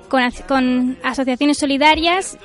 con, 0.09 0.23
con 0.47 0.99
asociaciones 1.03 1.59
solidarias 1.59 2.39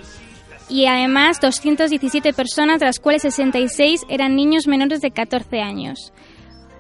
y 0.69 0.86
además 0.86 1.39
217 1.41 2.34
personas, 2.34 2.80
de 2.80 2.86
las 2.86 2.99
cuales 2.99 3.23
66 3.23 4.06
eran 4.08 4.36
niños 4.36 4.65
menores 4.65 5.02
de 5.02 5.12
14 5.12 5.60
años. 5.60 6.13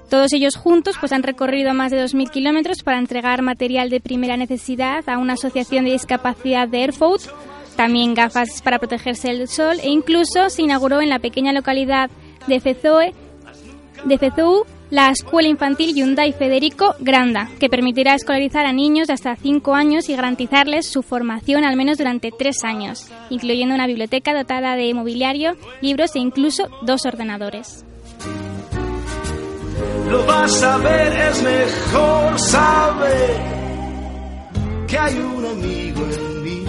Todos 0.09 0.33
ellos 0.33 0.55
juntos 0.55 0.95
pues, 0.99 1.11
han 1.11 1.23
recorrido 1.23 1.73
más 1.73 1.91
de 1.91 2.03
2.000 2.03 2.31
kilómetros 2.31 2.83
para 2.83 2.97
entregar 2.97 3.41
material 3.41 3.89
de 3.89 3.99
primera 3.99 4.37
necesidad 4.37 5.07
a 5.07 5.17
una 5.17 5.33
asociación 5.33 5.85
de 5.85 5.91
discapacidad 5.91 6.67
de 6.67 6.81
Airfood, 6.81 7.21
también 7.75 8.13
gafas 8.13 8.61
para 8.61 8.79
protegerse 8.79 9.29
del 9.29 9.47
sol 9.47 9.77
e 9.81 9.89
incluso 9.89 10.49
se 10.49 10.63
inauguró 10.63 11.01
en 11.01 11.09
la 11.09 11.19
pequeña 11.19 11.53
localidad 11.53 12.09
de 12.47 12.59
Fezoe, 12.59 13.13
Fezou 14.19 14.65
la 14.89 15.11
Escuela 15.11 15.47
Infantil 15.47 15.93
Hyundai 15.93 16.33
Federico 16.33 16.95
Granda, 16.99 17.47
que 17.59 17.69
permitirá 17.69 18.15
escolarizar 18.15 18.65
a 18.65 18.73
niños 18.73 19.07
de 19.07 19.13
hasta 19.13 19.35
5 19.35 19.75
años 19.75 20.09
y 20.09 20.15
garantizarles 20.15 20.87
su 20.87 21.03
formación 21.03 21.63
al 21.63 21.75
menos 21.75 21.99
durante 21.99 22.31
3 22.31 22.63
años, 22.63 23.11
incluyendo 23.29 23.75
una 23.75 23.87
biblioteca 23.87 24.33
dotada 24.33 24.75
de 24.75 24.93
mobiliario, 24.93 25.55
libros 25.81 26.15
e 26.15 26.19
incluso 26.19 26.69
dos 26.81 27.05
ordenadores. 27.05 27.85
Lo 30.09 30.25
vas 30.25 30.63
a 30.63 30.77
ver, 30.77 31.13
es 31.29 31.43
mejor 31.43 32.39
saber 32.39 33.37
que 34.87 34.97
hay 34.97 35.15
un 35.19 35.45
amigo 35.45 36.01
en 36.01 36.43
mí. 36.43 36.65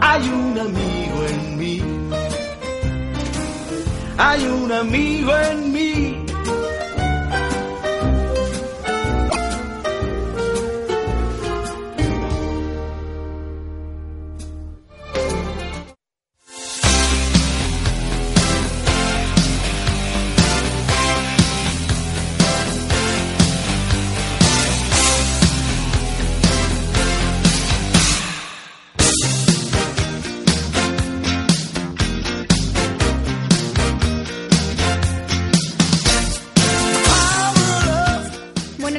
Hay 0.00 0.28
un 0.28 0.58
amigo 0.58 1.18
en 1.28 1.58
mí. 1.58 1.82
Hay 4.18 4.46
un 4.46 4.72
amigo 4.72 5.32
en 5.36 5.72
mí. 5.72 6.25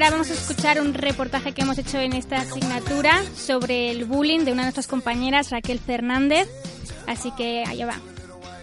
Ahora 0.07 0.19
vamos 0.19 0.31
a 0.31 0.41
escuchar 0.41 0.79
un 0.79 0.93
reportaje 0.93 1.51
que 1.51 1.63
hemos 1.63 1.77
hecho 1.77 1.99
en 1.99 2.13
esta 2.13 2.37
asignatura 2.37 3.21
sobre 3.35 3.91
el 3.91 4.05
bullying 4.05 4.45
de 4.45 4.53
una 4.53 4.61
de 4.61 4.67
nuestras 4.67 4.87
compañeras, 4.87 5.49
Raquel 5.49 5.79
Fernández. 5.79 6.47
Así 7.07 7.31
que 7.35 7.65
allá 7.67 7.87
va. 7.87 7.99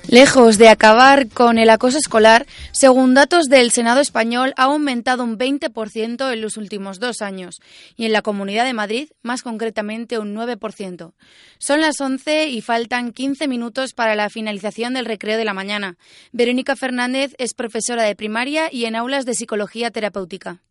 Lejos 0.08 0.56
de 0.56 0.70
acabar 0.70 1.28
con 1.28 1.58
el 1.58 1.68
acoso 1.68 1.98
escolar, 1.98 2.46
según 2.72 3.12
datos 3.12 3.48
del 3.50 3.72
Senado 3.72 4.00
español, 4.00 4.54
ha 4.56 4.64
aumentado 4.64 5.22
un 5.22 5.36
20% 5.36 6.32
en 6.32 6.40
los 6.40 6.56
últimos 6.56 6.98
dos 6.98 7.20
años 7.20 7.60
y 7.94 8.06
en 8.06 8.12
la 8.12 8.22
Comunidad 8.22 8.64
de 8.64 8.72
Madrid, 8.72 9.10
más 9.20 9.42
concretamente, 9.42 10.18
un 10.18 10.34
9%. 10.34 11.12
Son 11.58 11.80
las 11.82 12.00
11 12.00 12.48
y 12.48 12.62
faltan 12.62 13.12
15 13.12 13.48
minutos 13.48 13.92
para 13.92 14.14
la 14.14 14.30
finalización 14.30 14.94
del 14.94 15.04
recreo 15.04 15.36
de 15.36 15.44
la 15.44 15.52
mañana. 15.52 15.98
Verónica 16.32 16.74
Fernández 16.74 17.34
es 17.36 17.52
profesora 17.52 18.02
de 18.04 18.16
primaria 18.16 18.72
y 18.72 18.86
en 18.86 18.96
aulas 18.96 19.26
de 19.26 19.34
psicología 19.34 19.90
terapéutica. 19.90 20.62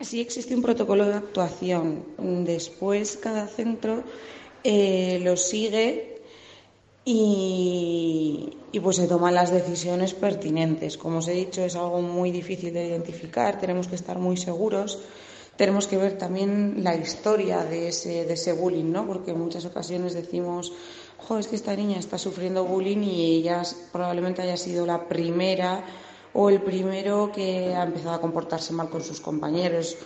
Sí 0.00 0.20
existe 0.20 0.54
un 0.54 0.62
protocolo 0.62 1.06
de 1.06 1.14
actuación. 1.14 2.04
Después 2.44 3.16
cada 3.16 3.48
centro 3.48 4.04
eh, 4.62 5.18
lo 5.24 5.36
sigue 5.36 6.22
y, 7.04 8.56
pues 8.80 8.94
se 8.94 9.08
toman 9.08 9.34
las 9.34 9.50
decisiones 9.50 10.14
pertinentes. 10.14 10.96
Como 10.96 11.18
os 11.18 11.26
he 11.26 11.32
dicho, 11.32 11.64
es 11.64 11.74
algo 11.74 12.00
muy 12.00 12.30
difícil 12.30 12.72
de 12.74 12.86
identificar, 12.86 13.58
tenemos 13.58 13.88
que 13.88 13.96
estar 13.96 14.20
muy 14.20 14.36
seguros. 14.36 15.00
Tenemos 15.56 15.88
que 15.88 15.96
ver 15.96 16.16
también 16.16 16.84
la 16.84 16.94
historia 16.94 17.64
de 17.64 17.88
ese, 17.88 18.24
de 18.24 18.34
ese 18.34 18.52
bullying, 18.52 18.92
¿no? 18.92 19.04
Porque 19.04 19.32
en 19.32 19.40
muchas 19.40 19.64
ocasiones 19.64 20.14
decimos, 20.14 20.72
jo, 21.16 21.38
es 21.38 21.48
que 21.48 21.56
esta 21.56 21.74
niña 21.74 21.98
está 21.98 22.18
sufriendo 22.18 22.64
bullying 22.64 23.02
y 23.02 23.38
ella 23.38 23.62
probablemente 23.90 24.42
haya 24.42 24.56
sido 24.56 24.86
la 24.86 25.08
primera 25.08 25.84
o 26.34 26.50
el 26.50 26.60
primero 26.60 27.30
que 27.32 27.74
ha 27.74 27.84
empezado 27.84 28.14
a 28.14 28.20
comportarse 28.20 28.72
mal 28.72 28.88
con 28.88 29.02
sus 29.02 29.20
compañeros. 29.20 29.96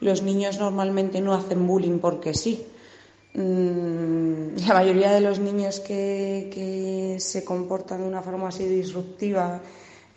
Los 0.00 0.22
niños 0.22 0.58
normalmente 0.58 1.20
no 1.20 1.34
hacen 1.34 1.66
bullying 1.66 1.98
porque 1.98 2.34
sí. 2.34 2.66
La 3.34 4.74
mayoría 4.74 5.12
de 5.12 5.20
los 5.20 5.38
niños 5.38 5.80
que, 5.80 6.50
que 6.52 7.20
se 7.20 7.44
comportan 7.44 8.02
de 8.02 8.08
una 8.08 8.22
forma 8.22 8.48
así 8.48 8.64
disruptiva 8.64 9.60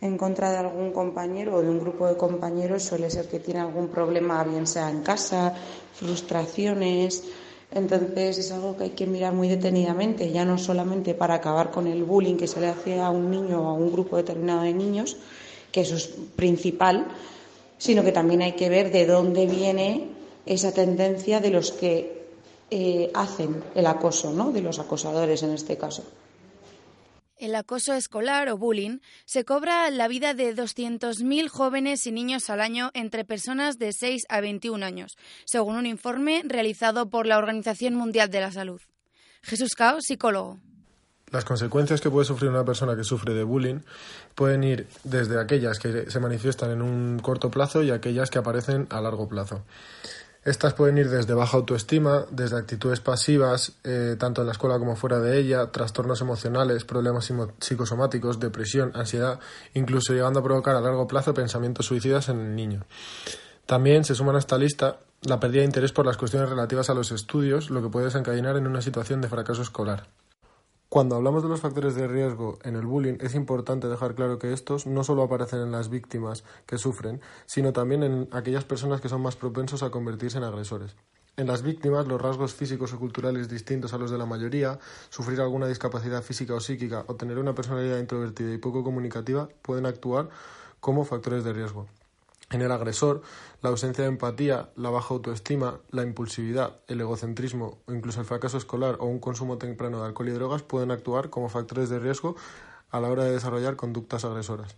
en 0.00 0.18
contra 0.18 0.50
de 0.50 0.58
algún 0.58 0.92
compañero 0.92 1.56
o 1.56 1.62
de 1.62 1.70
un 1.70 1.80
grupo 1.80 2.06
de 2.06 2.16
compañeros 2.16 2.82
suele 2.82 3.08
ser 3.08 3.28
que 3.28 3.38
tiene 3.38 3.60
algún 3.60 3.88
problema, 3.88 4.44
bien 4.44 4.66
sea 4.66 4.90
en 4.90 5.00
casa, 5.02 5.54
frustraciones. 5.94 7.24
Entonces 7.70 8.38
es 8.38 8.52
algo 8.52 8.76
que 8.76 8.84
hay 8.84 8.90
que 8.90 9.06
mirar 9.06 9.32
muy 9.32 9.48
detenidamente, 9.48 10.30
ya 10.30 10.44
no 10.44 10.58
solamente 10.58 11.14
para 11.14 11.34
acabar 11.34 11.70
con 11.70 11.86
el 11.86 12.04
bullying 12.04 12.36
que 12.36 12.46
se 12.46 12.60
le 12.60 12.68
hace 12.68 13.00
a 13.00 13.10
un 13.10 13.30
niño 13.30 13.62
o 13.62 13.68
a 13.68 13.72
un 13.72 13.90
grupo 13.90 14.16
determinado 14.16 14.62
de 14.62 14.74
niños, 14.74 15.16
que 15.74 15.80
eso 15.80 15.96
es 15.96 16.06
principal, 16.36 17.04
sino 17.78 18.04
que 18.04 18.12
también 18.12 18.42
hay 18.42 18.52
que 18.52 18.68
ver 18.68 18.92
de 18.92 19.06
dónde 19.06 19.46
viene 19.46 20.06
esa 20.46 20.72
tendencia 20.72 21.40
de 21.40 21.50
los 21.50 21.72
que 21.72 22.28
eh, 22.70 23.10
hacen 23.12 23.64
el 23.74 23.86
acoso, 23.86 24.32
¿no? 24.32 24.52
de 24.52 24.62
los 24.62 24.78
acosadores 24.78 25.42
en 25.42 25.50
este 25.50 25.76
caso. 25.76 26.04
El 27.36 27.56
acoso 27.56 27.92
escolar 27.92 28.48
o 28.50 28.56
bullying 28.56 29.00
se 29.24 29.44
cobra 29.44 29.90
la 29.90 30.06
vida 30.06 30.32
de 30.32 30.54
200.000 30.54 31.48
jóvenes 31.48 32.06
y 32.06 32.12
niños 32.12 32.48
al 32.50 32.60
año 32.60 32.92
entre 32.94 33.24
personas 33.24 33.76
de 33.76 33.92
6 33.92 34.26
a 34.28 34.40
21 34.40 34.86
años, 34.86 35.16
según 35.44 35.74
un 35.74 35.86
informe 35.86 36.42
realizado 36.44 37.10
por 37.10 37.26
la 37.26 37.36
Organización 37.36 37.96
Mundial 37.96 38.30
de 38.30 38.40
la 38.40 38.52
Salud. 38.52 38.80
Jesús 39.42 39.74
Cao, 39.74 40.00
psicólogo. 40.00 40.60
Las 41.30 41.44
consecuencias 41.44 42.00
que 42.00 42.10
puede 42.10 42.26
sufrir 42.26 42.50
una 42.50 42.64
persona 42.64 42.94
que 42.96 43.04
sufre 43.04 43.34
de 43.34 43.42
bullying 43.42 43.80
pueden 44.34 44.62
ir 44.62 44.86
desde 45.02 45.40
aquellas 45.40 45.78
que 45.78 46.10
se 46.10 46.20
manifiestan 46.20 46.70
en 46.70 46.82
un 46.82 47.18
corto 47.18 47.50
plazo 47.50 47.82
y 47.82 47.90
aquellas 47.90 48.30
que 48.30 48.38
aparecen 48.38 48.86
a 48.90 49.00
largo 49.00 49.28
plazo. 49.28 49.62
Estas 50.44 50.74
pueden 50.74 50.98
ir 50.98 51.08
desde 51.08 51.32
baja 51.32 51.56
autoestima, 51.56 52.26
desde 52.30 52.58
actitudes 52.58 53.00
pasivas, 53.00 53.72
eh, 53.82 54.16
tanto 54.18 54.42
en 54.42 54.46
la 54.46 54.52
escuela 54.52 54.78
como 54.78 54.94
fuera 54.94 55.18
de 55.18 55.38
ella, 55.38 55.70
trastornos 55.70 56.20
emocionales, 56.20 56.84
problemas 56.84 57.32
psicosomáticos, 57.60 58.40
depresión, 58.40 58.92
ansiedad, 58.94 59.40
incluso 59.72 60.12
llegando 60.12 60.40
a 60.40 60.42
provocar 60.42 60.76
a 60.76 60.82
largo 60.82 61.08
plazo 61.08 61.32
pensamientos 61.32 61.86
suicidas 61.86 62.28
en 62.28 62.40
el 62.40 62.54
niño. 62.54 62.84
También 63.64 64.04
se 64.04 64.14
suman 64.14 64.36
a 64.36 64.38
esta 64.38 64.58
lista 64.58 64.98
la 65.22 65.40
pérdida 65.40 65.60
de 65.60 65.66
interés 65.66 65.92
por 65.92 66.04
las 66.04 66.18
cuestiones 66.18 66.50
relativas 66.50 66.90
a 66.90 66.94
los 66.94 67.10
estudios, 67.10 67.70
lo 67.70 67.80
que 67.80 67.88
puede 67.88 68.06
desencadenar 68.06 68.58
en 68.58 68.66
una 68.66 68.82
situación 68.82 69.22
de 69.22 69.28
fracaso 69.28 69.62
escolar. 69.62 70.06
Cuando 70.88 71.16
hablamos 71.16 71.42
de 71.42 71.48
los 71.48 71.60
factores 71.60 71.96
de 71.96 72.06
riesgo 72.06 72.58
en 72.62 72.76
el 72.76 72.86
bullying, 72.86 73.16
es 73.20 73.34
importante 73.34 73.88
dejar 73.88 74.14
claro 74.14 74.38
que 74.38 74.52
estos 74.52 74.86
no 74.86 75.02
solo 75.02 75.24
aparecen 75.24 75.60
en 75.60 75.72
las 75.72 75.88
víctimas 75.88 76.44
que 76.66 76.78
sufren, 76.78 77.20
sino 77.46 77.72
también 77.72 78.04
en 78.04 78.28
aquellas 78.30 78.64
personas 78.64 79.00
que 79.00 79.08
son 79.08 79.20
más 79.20 79.34
propensos 79.34 79.82
a 79.82 79.90
convertirse 79.90 80.38
en 80.38 80.44
agresores. 80.44 80.94
En 81.36 81.48
las 81.48 81.62
víctimas, 81.62 82.06
los 82.06 82.22
rasgos 82.22 82.54
físicos 82.54 82.92
o 82.92 83.00
culturales 83.00 83.48
distintos 83.48 83.92
a 83.92 83.98
los 83.98 84.12
de 84.12 84.18
la 84.18 84.26
mayoría, 84.26 84.78
sufrir 85.10 85.40
alguna 85.40 85.66
discapacidad 85.66 86.22
física 86.22 86.54
o 86.54 86.60
psíquica 86.60 87.04
o 87.08 87.16
tener 87.16 87.38
una 87.38 87.56
personalidad 87.56 87.98
introvertida 87.98 88.52
y 88.54 88.58
poco 88.58 88.84
comunicativa 88.84 89.48
pueden 89.62 89.86
actuar 89.86 90.28
como 90.78 91.04
factores 91.04 91.42
de 91.42 91.52
riesgo. 91.52 91.88
En 92.50 92.62
el 92.62 92.70
agresor, 92.70 93.22
la 93.62 93.70
ausencia 93.70 94.04
de 94.04 94.10
empatía, 94.10 94.70
la 94.76 94.90
baja 94.90 95.14
autoestima, 95.14 95.80
la 95.90 96.02
impulsividad, 96.02 96.80
el 96.86 97.00
egocentrismo 97.00 97.78
o 97.86 97.92
incluso 97.92 98.20
el 98.20 98.26
fracaso 98.26 98.58
escolar 98.58 98.96
o 99.00 99.06
un 99.06 99.18
consumo 99.18 99.58
temprano 99.58 100.00
de 100.00 100.06
alcohol 100.06 100.28
y 100.28 100.32
drogas 100.32 100.62
pueden 100.62 100.90
actuar 100.90 101.30
como 101.30 101.48
factores 101.48 101.88
de 101.88 101.98
riesgo 101.98 102.36
a 102.90 103.00
la 103.00 103.08
hora 103.08 103.24
de 103.24 103.32
desarrollar 103.32 103.76
conductas 103.76 104.24
agresoras. 104.24 104.76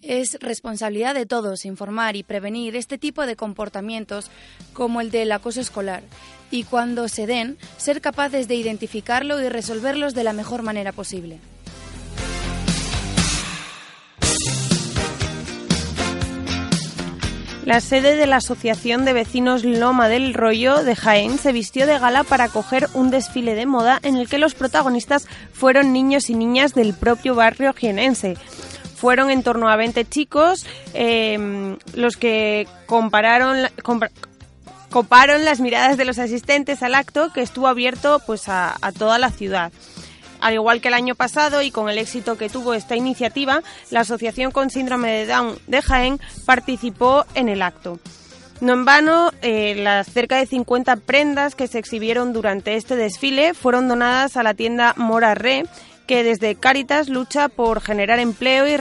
Es 0.00 0.38
responsabilidad 0.40 1.14
de 1.14 1.26
todos 1.26 1.64
informar 1.64 2.14
y 2.14 2.22
prevenir 2.22 2.76
este 2.76 2.98
tipo 2.98 3.26
de 3.26 3.34
comportamientos 3.34 4.30
como 4.72 5.00
el 5.00 5.10
del 5.10 5.32
acoso 5.32 5.60
escolar 5.60 6.04
y 6.50 6.64
cuando 6.64 7.08
se 7.08 7.26
den, 7.26 7.58
ser 7.76 8.00
capaces 8.00 8.48
de 8.48 8.54
identificarlo 8.54 9.40
y 9.42 9.48
resolverlos 9.48 10.14
de 10.14 10.24
la 10.24 10.32
mejor 10.32 10.62
manera 10.62 10.92
posible. 10.92 11.40
La 17.68 17.82
sede 17.82 18.16
de 18.16 18.26
la 18.26 18.36
Asociación 18.36 19.04
de 19.04 19.12
Vecinos 19.12 19.62
Loma 19.62 20.08
del 20.08 20.32
Rollo 20.32 20.82
de 20.82 20.96
Jaén 20.96 21.36
se 21.36 21.52
vistió 21.52 21.86
de 21.86 21.98
gala 21.98 22.24
para 22.24 22.44
acoger 22.44 22.88
un 22.94 23.10
desfile 23.10 23.54
de 23.54 23.66
moda 23.66 24.00
en 24.02 24.16
el 24.16 24.26
que 24.26 24.38
los 24.38 24.54
protagonistas 24.54 25.28
fueron 25.52 25.92
niños 25.92 26.30
y 26.30 26.34
niñas 26.34 26.72
del 26.72 26.94
propio 26.94 27.34
barrio 27.34 27.74
jienense. 27.74 28.38
Fueron 28.96 29.28
en 29.28 29.42
torno 29.42 29.68
a 29.68 29.76
20 29.76 30.06
chicos 30.06 30.64
em, 30.94 31.76
los 31.92 32.16
que 32.16 32.66
compararon, 32.86 33.68
coparon 34.88 35.44
las 35.44 35.60
miradas 35.60 35.98
de 35.98 36.06
los 36.06 36.18
asistentes 36.18 36.82
al 36.82 36.94
acto 36.94 37.34
que 37.34 37.42
estuvo 37.42 37.68
abierto 37.68 38.22
pues 38.26 38.48
a 38.48 38.78
toda 38.96 39.18
la 39.18 39.30
ciudad. 39.30 39.72
Al 40.40 40.54
igual 40.54 40.80
que 40.80 40.88
el 40.88 40.94
año 40.94 41.14
pasado 41.14 41.62
y 41.62 41.70
con 41.70 41.88
el 41.88 41.98
éxito 41.98 42.36
que 42.36 42.48
tuvo 42.48 42.74
esta 42.74 42.96
iniciativa, 42.96 43.62
la 43.90 44.00
Asociación 44.00 44.52
con 44.52 44.70
Síndrome 44.70 45.10
de 45.10 45.26
Down 45.26 45.58
de 45.66 45.82
Jaén 45.82 46.20
participó 46.46 47.24
en 47.34 47.48
el 47.48 47.62
acto. 47.62 47.98
No 48.60 48.72
en 48.72 48.84
vano, 48.84 49.30
eh, 49.40 49.76
las 49.76 50.08
cerca 50.08 50.36
de 50.38 50.46
50 50.46 50.96
prendas 50.96 51.54
que 51.54 51.68
se 51.68 51.78
exhibieron 51.78 52.32
durante 52.32 52.74
este 52.74 52.96
desfile 52.96 53.54
fueron 53.54 53.86
donadas 53.86 54.36
a 54.36 54.42
la 54.42 54.54
tienda 54.54 54.94
Mora 54.96 55.34
Re, 55.36 55.64
que 56.08 56.24
desde 56.24 56.56
Cáritas 56.56 57.08
lucha 57.08 57.48
por 57.48 57.80
generar 57.80 58.18
empleo 58.18 58.66
y 58.66 58.76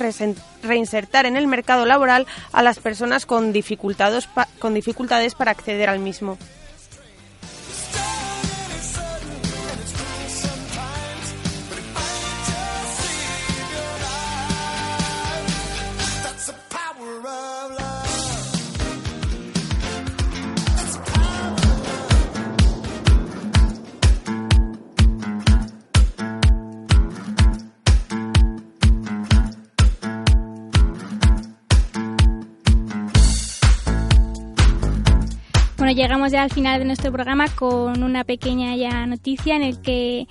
reinsertar 0.63 1.27
en 1.27 1.35
el 1.35 1.45
mercado 1.45 1.85
laboral 1.85 2.25
a 2.53 2.63
las 2.63 2.79
personas 2.79 3.27
con 3.27 3.53
dificultades 3.53 4.25
para 5.35 5.51
acceder 5.51 5.89
al 5.89 5.99
mismo. 5.99 6.39
Llegamos 35.97 36.31
ya 36.31 36.43
al 36.43 36.51
final 36.51 36.77
de 36.79 36.85
nuestro 36.85 37.11
programa 37.11 37.47
con 37.47 38.03
una 38.03 38.23
pequeña 38.23 38.75
ya 38.75 39.07
noticia 39.07 39.55
en 39.55 39.63
el 39.63 39.81
que 39.81 40.27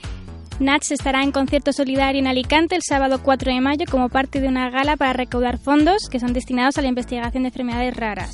Nats 0.61 0.92
estará 0.92 1.24
en 1.24 1.33
concierto 1.33 1.72
solidario 1.72 2.20
en 2.20 2.29
Alicante 2.29 2.76
el 2.76 2.83
sábado 2.83 3.20
4 3.20 3.52
de 3.52 3.61
mayo 3.61 3.85
como 3.90 4.09
parte 4.09 4.40
de 4.40 4.46
una 4.46 4.70
gala 4.70 4.96
para 4.96 5.12
recaudar 5.12 5.59
fondos 5.59 6.09
que 6.09 6.20
son 6.20 6.33
destinados 6.33 6.79
a 6.79 6.83
la 6.83 6.88
investigación 6.88 7.42
de 7.42 7.48
enfermedades 7.48 7.96
raras. 7.96 8.31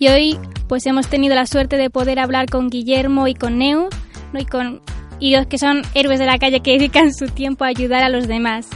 Y 0.00 0.08
hoy 0.08 0.38
pues 0.66 0.84
hemos 0.86 1.06
tenido 1.06 1.36
la 1.36 1.46
suerte 1.46 1.76
de 1.76 1.90
poder 1.90 2.18
hablar 2.18 2.46
con 2.46 2.70
Guillermo 2.70 3.28
y 3.28 3.34
con 3.34 3.56
Neu, 3.56 3.88
y 4.34 4.44
con 4.46 4.82
y 5.20 5.36
que 5.46 5.58
son 5.58 5.82
héroes 5.94 6.18
de 6.18 6.26
la 6.26 6.38
calle 6.38 6.60
que 6.60 6.72
dedican 6.72 7.14
su 7.14 7.26
tiempo 7.26 7.62
a 7.62 7.68
ayudar 7.68 8.02
a 8.02 8.08
los 8.08 8.26
demás. 8.26 8.68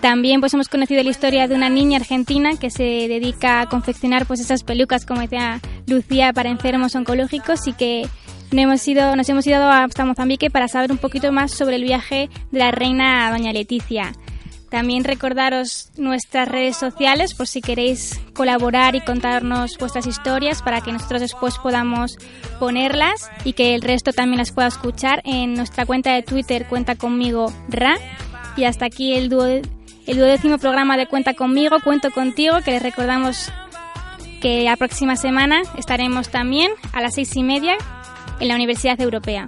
También 0.00 0.40
pues 0.40 0.54
hemos 0.54 0.68
conocido 0.68 1.02
la 1.02 1.10
historia 1.10 1.46
de 1.46 1.54
una 1.54 1.68
niña 1.68 1.98
argentina 1.98 2.52
que 2.58 2.70
se 2.70 2.82
dedica 2.82 3.60
a 3.60 3.66
confeccionar 3.66 4.24
pues 4.24 4.40
esas 4.40 4.64
pelucas 4.64 5.04
como 5.04 5.20
decía 5.20 5.60
Lucía 5.86 6.32
para 6.32 6.48
enfermos 6.48 6.94
oncológicos 6.94 7.66
y 7.66 7.74
que 7.74 8.08
nos 8.50 8.62
hemos 8.62 8.88
ido, 8.88 9.14
nos 9.14 9.28
hemos 9.28 9.46
ido 9.46 9.62
hasta 9.68 10.04
Mozambique 10.04 10.50
para 10.50 10.68
saber 10.68 10.90
un 10.90 10.98
poquito 10.98 11.30
más 11.32 11.52
sobre 11.52 11.76
el 11.76 11.84
viaje 11.84 12.30
de 12.50 12.58
la 12.58 12.70
reina 12.70 13.30
doña 13.30 13.52
Leticia. 13.52 14.12
También 14.70 15.04
recordaros 15.04 15.90
nuestras 15.98 16.48
redes 16.48 16.76
sociales 16.76 17.34
por 17.34 17.46
si 17.46 17.60
queréis 17.60 18.20
colaborar 18.34 18.94
y 18.94 19.00
contarnos 19.00 19.76
vuestras 19.78 20.06
historias 20.06 20.62
para 20.62 20.80
que 20.80 20.92
nosotros 20.92 21.20
después 21.20 21.58
podamos 21.58 22.16
ponerlas 22.58 23.30
y 23.44 23.52
que 23.52 23.74
el 23.74 23.82
resto 23.82 24.12
también 24.12 24.38
las 24.38 24.52
pueda 24.52 24.68
escuchar 24.68 25.22
en 25.24 25.54
nuestra 25.54 25.86
cuenta 25.86 26.12
de 26.14 26.22
Twitter 26.22 26.66
cuenta 26.68 26.94
conmigo 26.94 27.52
ra 27.68 27.96
y 28.56 28.64
hasta 28.64 28.86
aquí 28.86 29.14
el 29.14 29.28
dúo 29.28 29.60
el 30.10 30.16
duodécimo 30.16 30.58
programa 30.58 30.96
de 30.96 31.06
Cuenta 31.06 31.34
conmigo, 31.34 31.78
Cuento 31.84 32.10
contigo, 32.10 32.58
que 32.64 32.72
les 32.72 32.82
recordamos 32.82 33.52
que 34.42 34.64
la 34.64 34.76
próxima 34.76 35.14
semana 35.14 35.62
estaremos 35.78 36.30
también 36.30 36.72
a 36.92 37.00
las 37.00 37.14
seis 37.14 37.36
y 37.36 37.44
media 37.44 37.76
en 38.40 38.48
la 38.48 38.56
Universidad 38.56 39.00
Europea. 39.00 39.46